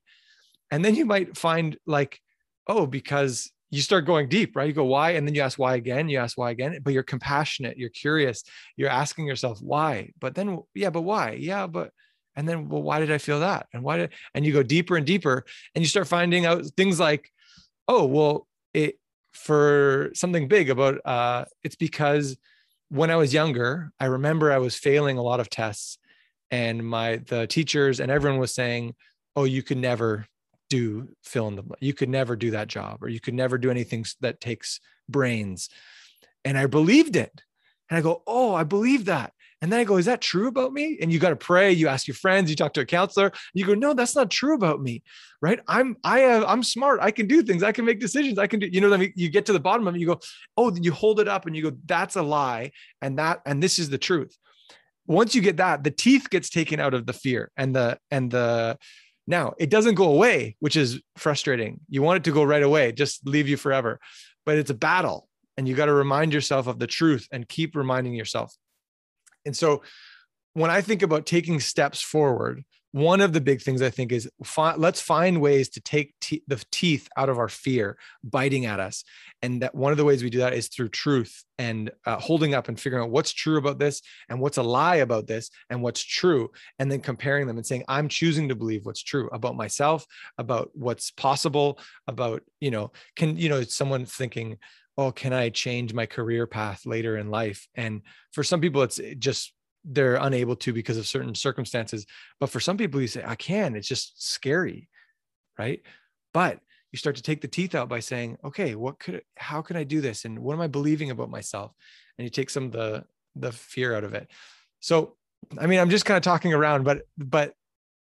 And 0.72 0.84
then 0.84 0.96
you 0.96 1.06
might 1.06 1.38
find 1.38 1.78
like, 1.86 2.20
oh, 2.68 2.86
because 2.86 3.52
you 3.70 3.82
start 3.82 4.06
going 4.06 4.30
deep, 4.30 4.56
right? 4.56 4.68
You 4.68 4.74
go, 4.74 4.86
why? 4.86 5.12
And 5.12 5.28
then 5.28 5.36
you 5.36 5.42
ask 5.42 5.60
why 5.60 5.76
again, 5.76 6.10
you 6.10 6.20
ask 6.20 6.38
why 6.38 6.52
again, 6.52 6.80
but 6.84 6.94
you're 6.94 7.04
compassionate, 7.04 7.78
you're 7.78 7.90
curious, 7.90 8.44
you're 8.76 8.90
asking 8.90 9.28
yourself 9.28 9.60
why. 9.62 10.12
But 10.20 10.36
then, 10.36 10.60
yeah, 10.74 10.90
but 10.90 11.02
why? 11.02 11.32
Yeah, 11.32 11.68
but 11.68 11.92
and 12.36 12.48
then 12.48 12.70
well 12.70 12.82
why 12.82 13.00
did 13.00 13.12
i 13.12 13.18
feel 13.18 13.40
that? 13.40 13.68
And 13.74 13.84
why 13.84 13.98
did 13.98 14.10
and 14.34 14.46
you 14.46 14.54
go 14.54 14.64
deeper 14.64 14.98
and 14.98 15.06
deeper 15.06 15.46
and 15.76 15.84
you 15.84 15.88
start 15.88 16.08
finding 16.08 16.46
out 16.46 16.66
things 16.78 17.00
like 17.00 17.32
oh 17.88 18.06
well 18.06 18.48
it 18.74 19.00
for 19.34 20.12
something 20.14 20.48
big 20.48 20.70
about 20.70 21.06
uh 21.06 21.46
it's 21.64 21.76
because 21.76 22.38
when 22.90 23.10
i 23.10 23.16
was 23.16 23.34
younger 23.34 23.92
i 24.00 24.06
remember 24.06 24.52
i 24.52 24.58
was 24.58 24.76
failing 24.76 25.18
a 25.18 25.24
lot 25.24 25.40
of 25.40 25.50
tests 25.50 25.98
and 26.52 26.86
my 26.86 27.18
the 27.28 27.48
teachers 27.48 28.00
and 28.00 28.12
everyone 28.12 28.40
was 28.40 28.54
saying 28.54 28.94
oh 29.36 29.46
you 29.46 29.64
could 29.64 29.78
never 29.78 30.26
do 30.70 31.08
fill 31.24 31.48
in 31.48 31.56
the 31.56 31.64
you 31.80 31.94
could 31.94 32.10
never 32.10 32.36
do 32.36 32.52
that 32.52 32.68
job 32.68 33.02
or 33.02 33.10
you 33.10 33.20
could 33.20 33.34
never 33.34 33.58
do 33.58 33.72
anything 33.72 34.06
that 34.20 34.40
takes 34.40 34.80
brains 35.10 35.70
and 36.46 36.58
i 36.58 36.66
believed 36.66 37.16
it 37.16 37.42
and 37.90 37.98
i 37.98 38.02
go 38.02 38.22
oh 38.28 38.54
i 38.54 38.64
believe 38.64 39.06
that 39.06 39.34
and 39.62 39.72
then 39.72 39.80
I 39.80 39.84
go, 39.84 39.98
is 39.98 40.08
that 40.08 40.22
true 40.22 40.48
about 40.48 40.74
me? 40.74 40.98
And 41.02 41.14
you 41.14 41.20
got 41.20 41.30
to 41.30 41.36
pray. 41.36 41.72
You 41.72 41.88
ask 41.88 42.08
your 42.08 42.16
friends. 42.16 42.50
You 42.50 42.56
talk 42.56 42.74
to 42.74 42.82
a 42.82 42.86
counselor. 42.86 43.32
You 43.54 43.64
go, 43.64 43.76
no, 43.76 43.94
that's 43.94 44.16
not 44.16 44.32
true 44.32 44.56
about 44.56 44.82
me, 44.82 45.04
right? 45.40 45.60
I'm 45.68 45.98
I 46.04 46.20
have 46.20 46.44
I'm 46.48 46.64
smart. 46.64 47.00
I 47.02 47.12
can 47.12 47.28
do 47.28 47.44
things. 47.44 47.62
I 47.62 47.72
can 47.72 47.86
make 47.86 48.00
decisions. 48.00 48.40
I 48.40 48.48
can 48.48 48.60
do. 48.60 48.68
You 48.68 48.82
know 48.82 48.92
I 48.92 48.98
mean? 48.98 49.14
You 49.16 49.30
get 49.30 49.46
to 49.46 49.54
the 49.54 49.60
bottom 49.60 49.88
of 49.88 49.96
it. 49.96 50.00
You 50.00 50.08
go, 50.08 50.20
oh, 50.58 50.76
you 50.76 50.92
hold 50.92 51.20
it 51.20 51.28
up 51.28 51.46
and 51.46 51.56
you 51.56 51.62
go, 51.62 51.78
that's 51.86 52.16
a 52.16 52.24
lie, 52.24 52.72
and 53.02 53.20
that 53.20 53.42
and 53.46 53.62
this 53.62 53.78
is 53.78 53.90
the 53.90 54.00
truth. 54.00 54.36
once 55.06 55.36
you 55.36 55.42
get 55.42 55.58
that, 55.58 55.84
the 55.84 55.92
teeth 55.92 56.30
gets 56.30 56.50
taken 56.50 56.80
out 56.80 56.94
of 56.94 57.06
the 57.06 57.14
fear 57.14 57.52
and 57.56 57.76
the 57.76 57.98
and 58.10 58.32
the 58.32 58.78
now 59.28 59.54
it 59.60 59.70
doesn't 59.70 59.96
go 59.96 60.12
away, 60.12 60.56
which 60.60 60.76
is 60.76 61.02
frustrating. 61.18 61.80
You 61.90 62.02
want 62.02 62.18
it 62.18 62.24
to 62.24 62.32
go 62.32 62.44
right 62.44 62.64
away, 62.64 62.92
just 62.92 63.28
leave 63.28 63.48
you 63.48 63.58
forever. 63.58 64.00
But 64.46 64.58
it's 64.58 64.72
a 64.72 64.76
battle 64.76 65.28
and 65.58 65.68
you 65.68 65.76
got 65.76 65.86
to 65.86 65.94
remind 65.94 66.34
yourself 66.34 66.68
of 66.68 66.80
the 66.80 66.88
truth 66.88 67.28
and 67.32 67.48
keep 67.48 67.76
reminding 67.76 68.14
yourself. 68.14 68.56
And 69.46 69.56
so 69.56 69.82
when 70.54 70.70
I 70.70 70.82
think 70.82 71.02
about 71.02 71.26
taking 71.26 71.60
steps 71.60 72.02
forward, 72.02 72.64
one 72.94 73.22
of 73.22 73.32
the 73.32 73.40
big 73.40 73.62
things 73.62 73.82
I 73.82 73.90
think 73.90 74.12
is 74.12 74.30
fi- 74.44 74.76
let's 74.76 75.00
find 75.00 75.40
ways 75.40 75.70
to 75.70 75.82
take 75.82 76.14
te- 76.20 76.44
the 76.48 76.62
teeth 76.72 77.08
out 77.16 77.30
of 77.30 77.40
our 77.40 77.48
fear 77.48 77.98
biting 78.22 78.66
at 78.66 78.82
us. 78.82 79.06
And 79.42 79.62
that 79.62 79.74
one 79.74 79.94
of 79.94 79.98
the 79.98 80.04
ways 80.04 80.24
we 80.24 80.30
do 80.30 80.40
that 80.40 80.54
is 80.54 80.68
through 80.68 80.90
truth 80.90 81.46
and 81.58 81.90
uh, 82.06 82.18
holding 82.18 82.54
up 82.54 82.68
and 82.68 82.78
figuring 82.78 83.04
out 83.04 83.10
what's 83.10 83.32
true 83.32 83.58
about 83.58 83.80
this 83.80 84.02
and 84.28 84.42
what's 84.42 84.58
a 84.58 84.64
lie 84.64 84.98
about 84.98 85.26
this 85.26 85.50
and 85.70 85.82
what's 85.82 86.04
true. 86.04 86.52
And 86.80 86.92
then 86.92 87.00
comparing 87.00 87.48
them 87.48 87.58
and 87.58 87.66
saying, 87.66 87.86
I'm 87.88 88.10
choosing 88.10 88.50
to 88.50 88.56
believe 88.56 88.86
what's 88.86 89.04
true 89.04 89.30
about 89.32 89.56
myself, 89.56 90.06
about 90.38 90.70
what's 90.74 91.12
possible, 91.12 91.80
about, 92.08 92.44
you 92.60 92.72
know, 92.72 92.92
can, 93.16 93.38
you 93.38 93.48
know, 93.48 93.64
someone 93.64 94.06
thinking, 94.06 94.58
oh, 94.98 95.12
can 95.12 95.34
I 95.34 95.50
change 95.50 95.94
my 95.94 96.06
career 96.06 96.46
path 96.46 96.86
later 96.86 97.18
in 97.18 97.30
life? 97.30 97.68
And 97.76 98.02
for 98.32 98.44
some 98.44 98.62
people, 98.62 98.82
it's 98.82 99.00
just 99.20 99.54
they're 99.84 100.16
unable 100.16 100.56
to 100.58 100.74
because 100.74 100.98
of 100.98 101.08
certain 101.08 101.34
circumstances. 101.34 102.06
But 102.40 102.50
for 102.50 102.60
some 102.60 102.78
people, 102.78 103.02
you 103.02 103.08
say, 103.08 103.24
I 103.26 103.36
can, 103.36 103.76
it's 103.76 103.88
just 103.88 104.24
scary. 104.24 104.90
Right. 105.58 105.82
But 106.34 106.60
you 106.92 106.98
start 106.98 107.16
to 107.16 107.24
take 107.24 107.42
the 107.42 107.48
teeth 107.48 107.74
out 107.74 107.90
by 107.90 108.00
saying, 108.00 108.38
okay, 108.44 108.76
what 108.76 109.00
could, 109.00 109.24
how 109.38 109.62
can 109.62 109.78
I 109.78 109.84
do 109.84 110.02
this? 110.02 110.26
And 110.26 110.40
what 110.40 110.54
am 110.54 110.62
I 110.62 110.68
believing 110.68 111.10
about 111.10 111.30
myself? 111.30 111.74
And 112.18 112.26
you 112.26 112.30
take 112.30 112.50
some 112.50 112.66
of 112.66 112.72
the, 112.72 113.06
the 113.36 113.52
fear 113.52 113.96
out 113.96 114.04
of 114.04 114.14
it. 114.14 114.30
So, 114.82 115.16
I 115.58 115.68
mean, 115.68 115.80
I'm 115.80 115.90
just 115.90 116.06
kind 116.06 116.18
of 116.18 116.24
talking 116.24 116.54
around, 116.54 116.84
but, 116.84 117.04
but 117.18 117.54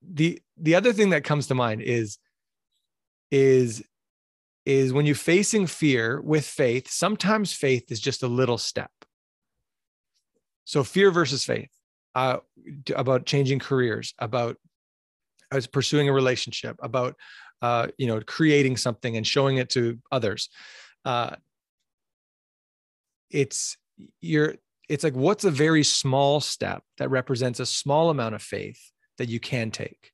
the, 0.01 0.41
the 0.57 0.75
other 0.75 0.93
thing 0.93 1.11
that 1.11 1.23
comes 1.23 1.47
to 1.47 1.55
mind 1.55 1.81
is, 1.81 2.17
is, 3.29 3.83
is 4.65 4.93
when 4.93 5.05
you're 5.05 5.15
facing 5.15 5.67
fear 5.67 6.21
with 6.21 6.45
faith, 6.45 6.89
sometimes 6.89 7.53
faith 7.53 7.91
is 7.91 7.99
just 7.99 8.23
a 8.23 8.27
little 8.27 8.57
step 8.57 8.91
so 10.71 10.83
fear 10.83 11.11
versus 11.11 11.43
faith, 11.43 11.69
uh, 12.15 12.37
about 12.95 13.25
changing 13.25 13.59
careers, 13.59 14.13
about 14.19 14.57
as 15.51 15.67
pursuing 15.67 16.07
a 16.07 16.13
relationship, 16.13 16.77
about 16.81 17.15
uh, 17.61 17.87
you 17.97 18.07
know 18.07 18.21
creating 18.21 18.77
something 18.77 19.17
and 19.17 19.27
showing 19.27 19.57
it 19.57 19.69
to 19.71 19.99
others. 20.11 20.49
Uh, 21.03 21.35
it's 23.29 23.77
you're 24.21 24.55
it's 24.87 25.03
like 25.03 25.15
what's 25.15 25.43
a 25.43 25.51
very 25.51 25.83
small 25.83 26.39
step 26.39 26.83
that 26.97 27.09
represents 27.09 27.59
a 27.59 27.65
small 27.65 28.09
amount 28.09 28.35
of 28.35 28.41
faith 28.41 28.79
that 29.17 29.29
you 29.29 29.39
can 29.39 29.71
take. 29.71 30.11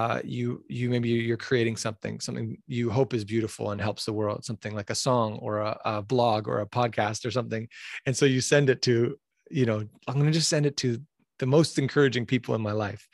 Uh, 0.00 0.20
you 0.24 0.62
you 0.68 0.90
maybe 0.90 1.08
you're 1.08 1.44
creating 1.48 1.76
something 1.76 2.20
something 2.20 2.46
you 2.66 2.90
hope 2.90 3.14
is 3.14 3.24
beautiful 3.24 3.70
and 3.70 3.80
helps 3.80 4.04
the 4.04 4.12
world 4.12 4.44
something 4.44 4.74
like 4.74 4.90
a 4.90 4.94
song 4.94 5.38
or 5.44 5.52
a, 5.60 5.72
a 5.86 6.02
blog 6.02 6.46
or 6.48 6.60
a 6.60 6.68
podcast 6.80 7.24
or 7.24 7.30
something 7.30 7.66
and 8.04 8.14
so 8.14 8.26
you 8.26 8.42
send 8.42 8.68
it 8.68 8.82
to 8.82 9.16
you 9.50 9.66
know, 9.66 9.86
I'm 10.06 10.14
going 10.14 10.26
to 10.26 10.32
just 10.32 10.48
send 10.48 10.66
it 10.66 10.76
to 10.78 11.00
the 11.38 11.46
most 11.46 11.78
encouraging 11.78 12.26
people 12.26 12.54
in 12.54 12.60
my 12.60 12.72
life, 12.72 13.06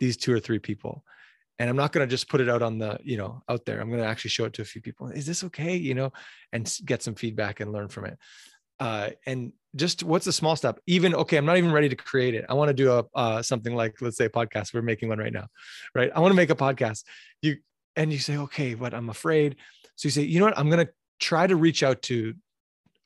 these 0.00 0.16
two 0.16 0.32
or 0.32 0.40
three 0.40 0.58
people. 0.58 1.04
And 1.58 1.70
I'm 1.70 1.76
not 1.76 1.92
going 1.92 2.06
to 2.06 2.10
just 2.10 2.28
put 2.28 2.40
it 2.40 2.50
out 2.50 2.62
on 2.62 2.78
the, 2.78 2.98
you 3.02 3.16
know, 3.16 3.42
out 3.48 3.64
there. 3.64 3.80
I'm 3.80 3.88
going 3.88 4.02
to 4.02 4.08
actually 4.08 4.30
show 4.30 4.44
it 4.44 4.52
to 4.54 4.62
a 4.62 4.66
few 4.66 4.82
people. 4.82 5.08
Is 5.08 5.24
this 5.24 5.42
okay? 5.44 5.74
You 5.76 5.94
know, 5.94 6.12
and 6.52 6.70
get 6.84 7.02
some 7.02 7.14
feedback 7.14 7.60
and 7.60 7.72
learn 7.72 7.88
from 7.88 8.04
it. 8.04 8.18
Uh, 8.78 9.10
and 9.26 9.52
just 9.74 10.02
what's 10.02 10.26
a 10.26 10.32
small 10.32 10.56
step? 10.56 10.80
Even 10.86 11.14
okay, 11.14 11.36
I'm 11.36 11.44
not 11.44 11.58
even 11.58 11.72
ready 11.72 11.88
to 11.88 11.96
create 11.96 12.34
it. 12.34 12.46
I 12.48 12.54
want 12.54 12.68
to 12.68 12.74
do 12.74 12.92
a 12.92 13.04
uh, 13.14 13.42
something 13.42 13.74
like 13.74 14.00
let's 14.00 14.16
say 14.16 14.26
a 14.26 14.30
podcast. 14.30 14.72
We're 14.74 14.82
making 14.82 15.08
one 15.08 15.18
right 15.18 15.32
now, 15.32 15.46
right? 15.94 16.10
I 16.14 16.20
want 16.20 16.32
to 16.32 16.36
make 16.36 16.50
a 16.50 16.54
podcast. 16.54 17.04
You 17.42 17.56
and 17.94 18.12
you 18.12 18.18
say 18.18 18.36
okay, 18.38 18.74
but 18.74 18.94
I'm 18.94 19.08
afraid. 19.08 19.56
So 19.96 20.06
you 20.06 20.10
say, 20.10 20.22
you 20.22 20.38
know 20.38 20.46
what? 20.46 20.58
I'm 20.58 20.68
going 20.70 20.84
to 20.84 20.92
try 21.18 21.46
to 21.46 21.56
reach 21.56 21.82
out 21.82 22.02
to 22.02 22.34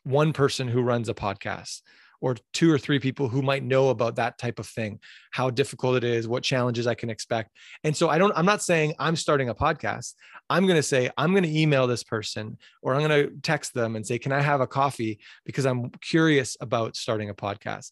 one 0.02 0.32
person 0.32 0.66
who 0.66 0.82
runs 0.82 1.08
a 1.08 1.14
podcast 1.14 1.82
or 2.20 2.36
two 2.52 2.70
or 2.70 2.78
three 2.78 2.98
people 2.98 3.28
who 3.28 3.42
might 3.42 3.64
know 3.64 3.88
about 3.88 4.16
that 4.16 4.38
type 4.38 4.58
of 4.58 4.66
thing, 4.66 5.00
how 5.30 5.50
difficult 5.50 5.96
it 5.96 6.04
is, 6.04 6.28
what 6.28 6.42
challenges 6.42 6.86
I 6.86 6.94
can 6.94 7.10
expect. 7.10 7.50
And 7.84 7.96
so 7.96 8.08
I 8.08 8.18
don't, 8.18 8.32
I'm 8.36 8.46
not 8.46 8.62
saying 8.62 8.94
I'm 8.98 9.16
starting 9.16 9.48
a 9.48 9.54
podcast. 9.54 10.14
I'm 10.50 10.66
going 10.66 10.76
to 10.76 10.82
say, 10.82 11.08
I'm 11.16 11.30
going 11.30 11.44
to 11.44 11.58
email 11.58 11.86
this 11.86 12.02
person 12.02 12.58
or 12.82 12.94
I'm 12.94 13.06
going 13.06 13.24
to 13.26 13.32
text 13.40 13.72
them 13.72 13.94
and 13.94 14.04
say, 14.04 14.18
Can 14.18 14.32
I 14.32 14.40
have 14.40 14.60
a 14.60 14.66
coffee? 14.66 15.20
Because 15.46 15.64
I'm 15.64 15.90
curious 16.02 16.56
about 16.60 16.96
starting 16.96 17.30
a 17.30 17.34
podcast. 17.34 17.90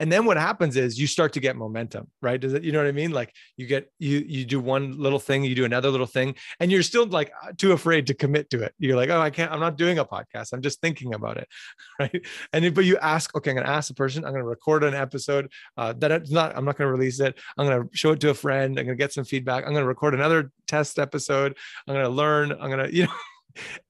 And 0.00 0.10
then 0.10 0.24
what 0.24 0.38
happens 0.38 0.76
is 0.76 0.98
you 0.98 1.06
start 1.06 1.34
to 1.34 1.40
get 1.40 1.56
momentum, 1.56 2.08
right? 2.22 2.40
Does 2.40 2.54
it, 2.54 2.64
you 2.64 2.72
know 2.72 2.78
what 2.78 2.86
I 2.86 2.92
mean? 2.92 3.10
Like 3.10 3.34
you 3.56 3.66
get, 3.66 3.92
you, 3.98 4.24
you 4.26 4.46
do 4.46 4.58
one 4.58 4.98
little 4.98 5.18
thing, 5.18 5.44
you 5.44 5.54
do 5.54 5.66
another 5.66 5.90
little 5.90 6.06
thing, 6.06 6.34
and 6.60 6.72
you're 6.72 6.82
still 6.82 7.06
like 7.06 7.30
too 7.58 7.72
afraid 7.72 8.06
to 8.06 8.14
commit 8.14 8.48
to 8.50 8.62
it. 8.62 8.74
You're 8.78 8.96
like, 8.96 9.10
Oh, 9.10 9.20
I 9.20 9.30
can't, 9.30 9.52
I'm 9.52 9.60
not 9.60 9.76
doing 9.76 9.98
a 9.98 10.04
podcast. 10.04 10.54
I'm 10.54 10.62
just 10.62 10.80
thinking 10.80 11.14
about 11.14 11.36
it. 11.36 11.48
Right. 11.98 12.24
And, 12.52 12.72
but 12.76 12.84
you 12.84 12.96
ask, 12.98 13.34
okay, 13.34 13.50
I'm 13.50 13.56
going 13.56 13.66
to 13.68 13.76
ask 13.76 13.88
the 13.88 13.94
person, 13.94 14.24
I'm 14.24 14.32
going 14.32 14.42
to 14.42 14.48
record 14.48 14.84
an 14.84 14.94
episode 14.94 15.50
uh, 15.76 15.92
that 15.98 16.10
it's 16.10 16.30
not, 16.30 16.56
I'm 16.56 16.64
not 16.64 16.76
going 16.76 16.88
to 16.88 16.92
release 16.92 17.20
it. 17.20 17.38
I'm 17.56 17.66
going 17.66 17.82
to 17.82 17.88
show 17.96 18.12
it 18.12 18.20
to 18.20 18.30
a 18.30 18.34
friend. 18.34 18.78
I'm 18.78 18.86
going 18.86 18.96
to 18.96 19.02
get 19.02 19.12
some 19.12 19.24
feedback. 19.24 19.64
I'm 19.64 19.72
going 19.72 19.82
to 19.82 19.88
record 19.88 20.14
another 20.14 20.50
test 20.66 20.98
episode. 20.98 21.56
I'm 21.86 21.94
going 21.94 22.04
to 22.04 22.10
learn. 22.10 22.52
I'm 22.52 22.70
going 22.70 22.78
to, 22.90 22.94
you 22.94 23.04
know, 23.04 23.12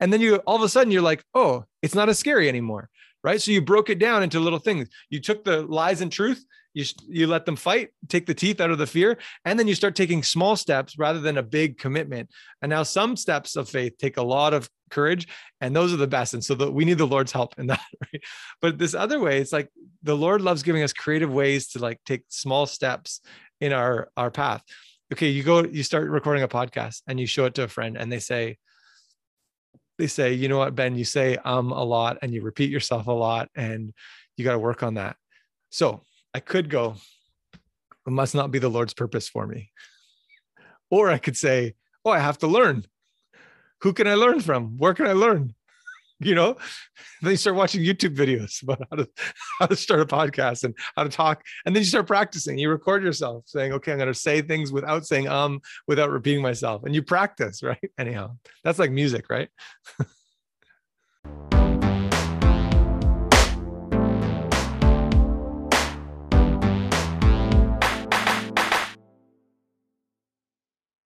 and 0.01 0.13
then 0.13 0.21
you 0.21 0.37
all 0.37 0.57
of 0.57 0.63
a 0.63 0.69
sudden 0.69 0.93
you're 0.93 1.03
like, 1.03 1.25
oh, 1.35 1.65
it's 1.83 1.95
not 1.95 2.09
as 2.09 2.19
scary 2.19 2.49
anymore. 2.49 2.89
Right. 3.25 3.43
So 3.43 3.51
you 3.51 3.61
broke 3.61 3.91
it 3.91 3.99
down 3.99 4.23
into 4.23 4.39
little 4.39 4.61
things. 4.61 4.89
You 5.11 5.21
took 5.21 5.45
the 5.45 5.63
lies 5.63 6.01
and 6.01 6.11
truth, 6.11 6.45
you, 6.75 6.85
you 7.09 7.27
let 7.27 7.47
them 7.47 7.57
fight, 7.57 7.91
take 8.09 8.27
the 8.27 8.35
teeth 8.35 8.61
out 8.61 8.71
of 8.71 8.79
the 8.79 8.87
fear, 8.87 9.19
and 9.45 9.59
then 9.59 9.67
you 9.67 9.75
start 9.75 9.97
taking 9.97 10.23
small 10.23 10.57
steps 10.57 10.99
rather 10.99 11.21
than 11.21 11.39
a 11.39 11.43
big 11.43 11.79
commitment. 11.79 12.31
And 12.63 12.71
now 12.71 12.83
some 12.83 13.17
steps 13.17 13.57
of 13.57 13.69
faith 13.69 13.95
take 13.99 14.17
a 14.17 14.23
lot 14.23 14.55
of 14.55 14.69
courage, 14.91 15.29
and 15.61 15.75
those 15.75 15.93
are 15.93 15.97
the 15.99 16.07
best. 16.07 16.35
And 16.35 16.45
so 16.45 16.55
the, 16.55 16.71
we 16.71 16.85
need 16.85 16.99
the 16.99 17.07
Lord's 17.07 17.33
help 17.33 17.59
in 17.59 17.67
that. 17.69 17.81
Right? 18.03 18.23
But 18.61 18.79
this 18.79 18.95
other 18.95 19.21
way, 19.21 19.39
it's 19.39 19.53
like 19.53 19.69
the 20.03 20.17
Lord 20.17 20.41
loves 20.41 20.63
giving 20.63 20.83
us 20.83 20.93
creative 20.93 21.33
ways 21.33 21.69
to 21.69 21.79
like 21.79 22.01
take 22.05 22.25
small 22.29 22.67
steps 22.67 23.21
in 23.61 23.73
our 23.73 24.11
our 24.17 24.31
path. 24.31 24.63
Okay, 25.13 25.29
you 25.29 25.43
go, 25.43 25.65
you 25.65 25.83
start 25.83 26.09
recording 26.11 26.43
a 26.43 26.49
podcast, 26.49 27.03
and 27.07 27.19
you 27.19 27.27
show 27.27 27.47
it 27.47 27.55
to 27.55 27.65
a 27.65 27.69
friend, 27.69 27.97
and 27.97 28.13
they 28.13 28.19
say, 28.19 28.59
they 29.99 30.07
say, 30.07 30.35
you 30.35 30.49
know 30.49 30.59
what, 30.59 30.75
Ben, 30.75 30.97
you 30.97 31.05
say 31.05 31.37
um 31.45 31.73
a 31.73 31.83
lot 31.83 32.19
and 32.23 32.33
you 32.33 32.43
repeat 32.43 32.71
yourself 32.71 33.07
a 33.09 33.13
lot 33.13 33.49
and 33.57 33.93
you 34.37 34.45
got 34.45 34.53
to 34.53 34.59
work 34.59 34.83
on 34.83 34.95
that. 34.95 35.17
So 35.71 36.03
I 36.39 36.41
could 36.41 36.71
go, 36.71 36.95
it 37.53 38.11
must 38.13 38.33
not 38.33 38.53
be 38.53 38.61
the 38.61 38.69
Lord's 38.69 38.95
purpose 38.95 39.29
for 39.29 39.45
me. 39.45 39.73
Or 40.89 41.11
I 41.11 41.19
could 41.19 41.37
say, 41.37 41.75
oh, 42.05 42.13
I 42.13 42.21
have 42.21 42.39
to 42.39 42.47
learn. 42.47 42.85
Who 43.81 43.93
can 43.93 44.07
I 44.07 44.15
learn 44.15 44.39
from? 44.39 44.79
Where 44.79 44.95
can 44.95 45.07
I 45.09 45.15
learn? 45.15 45.55
You 46.21 46.35
know, 46.35 46.57
then 47.23 47.31
you 47.31 47.37
start 47.37 47.55
watching 47.55 47.81
YouTube 47.81 48.17
videos 48.17 48.61
about 48.65 48.83
how 48.91 48.97
to 48.97 49.09
how 49.61 49.67
to 49.67 49.77
start 49.77 50.01
a 50.01 50.05
podcast 50.05 50.65
and 50.65 50.75
how 50.97 51.05
to 51.05 51.09
talk. 51.09 51.45
And 51.65 51.75
then 51.75 51.83
you 51.83 51.87
start 51.87 52.09
practicing. 52.09 52.59
You 52.59 52.71
record 52.71 53.05
yourself 53.05 53.45
saying, 53.47 53.73
okay, 53.75 53.93
I'm 53.93 53.99
going 53.99 54.13
to 54.13 54.15
say 54.19 54.43
things 54.43 54.73
without 54.73 55.07
saying 55.07 55.29
um, 55.29 55.61
without 55.87 56.11
repeating 56.11 56.43
myself. 56.43 56.83
And 56.83 56.93
you 56.93 57.05
practice, 57.05 57.63
right? 57.63 57.91
Anyhow, 57.99 58.33
that's 58.65 58.81
like 58.81 58.91
music, 58.91 59.31
right? 59.31 59.49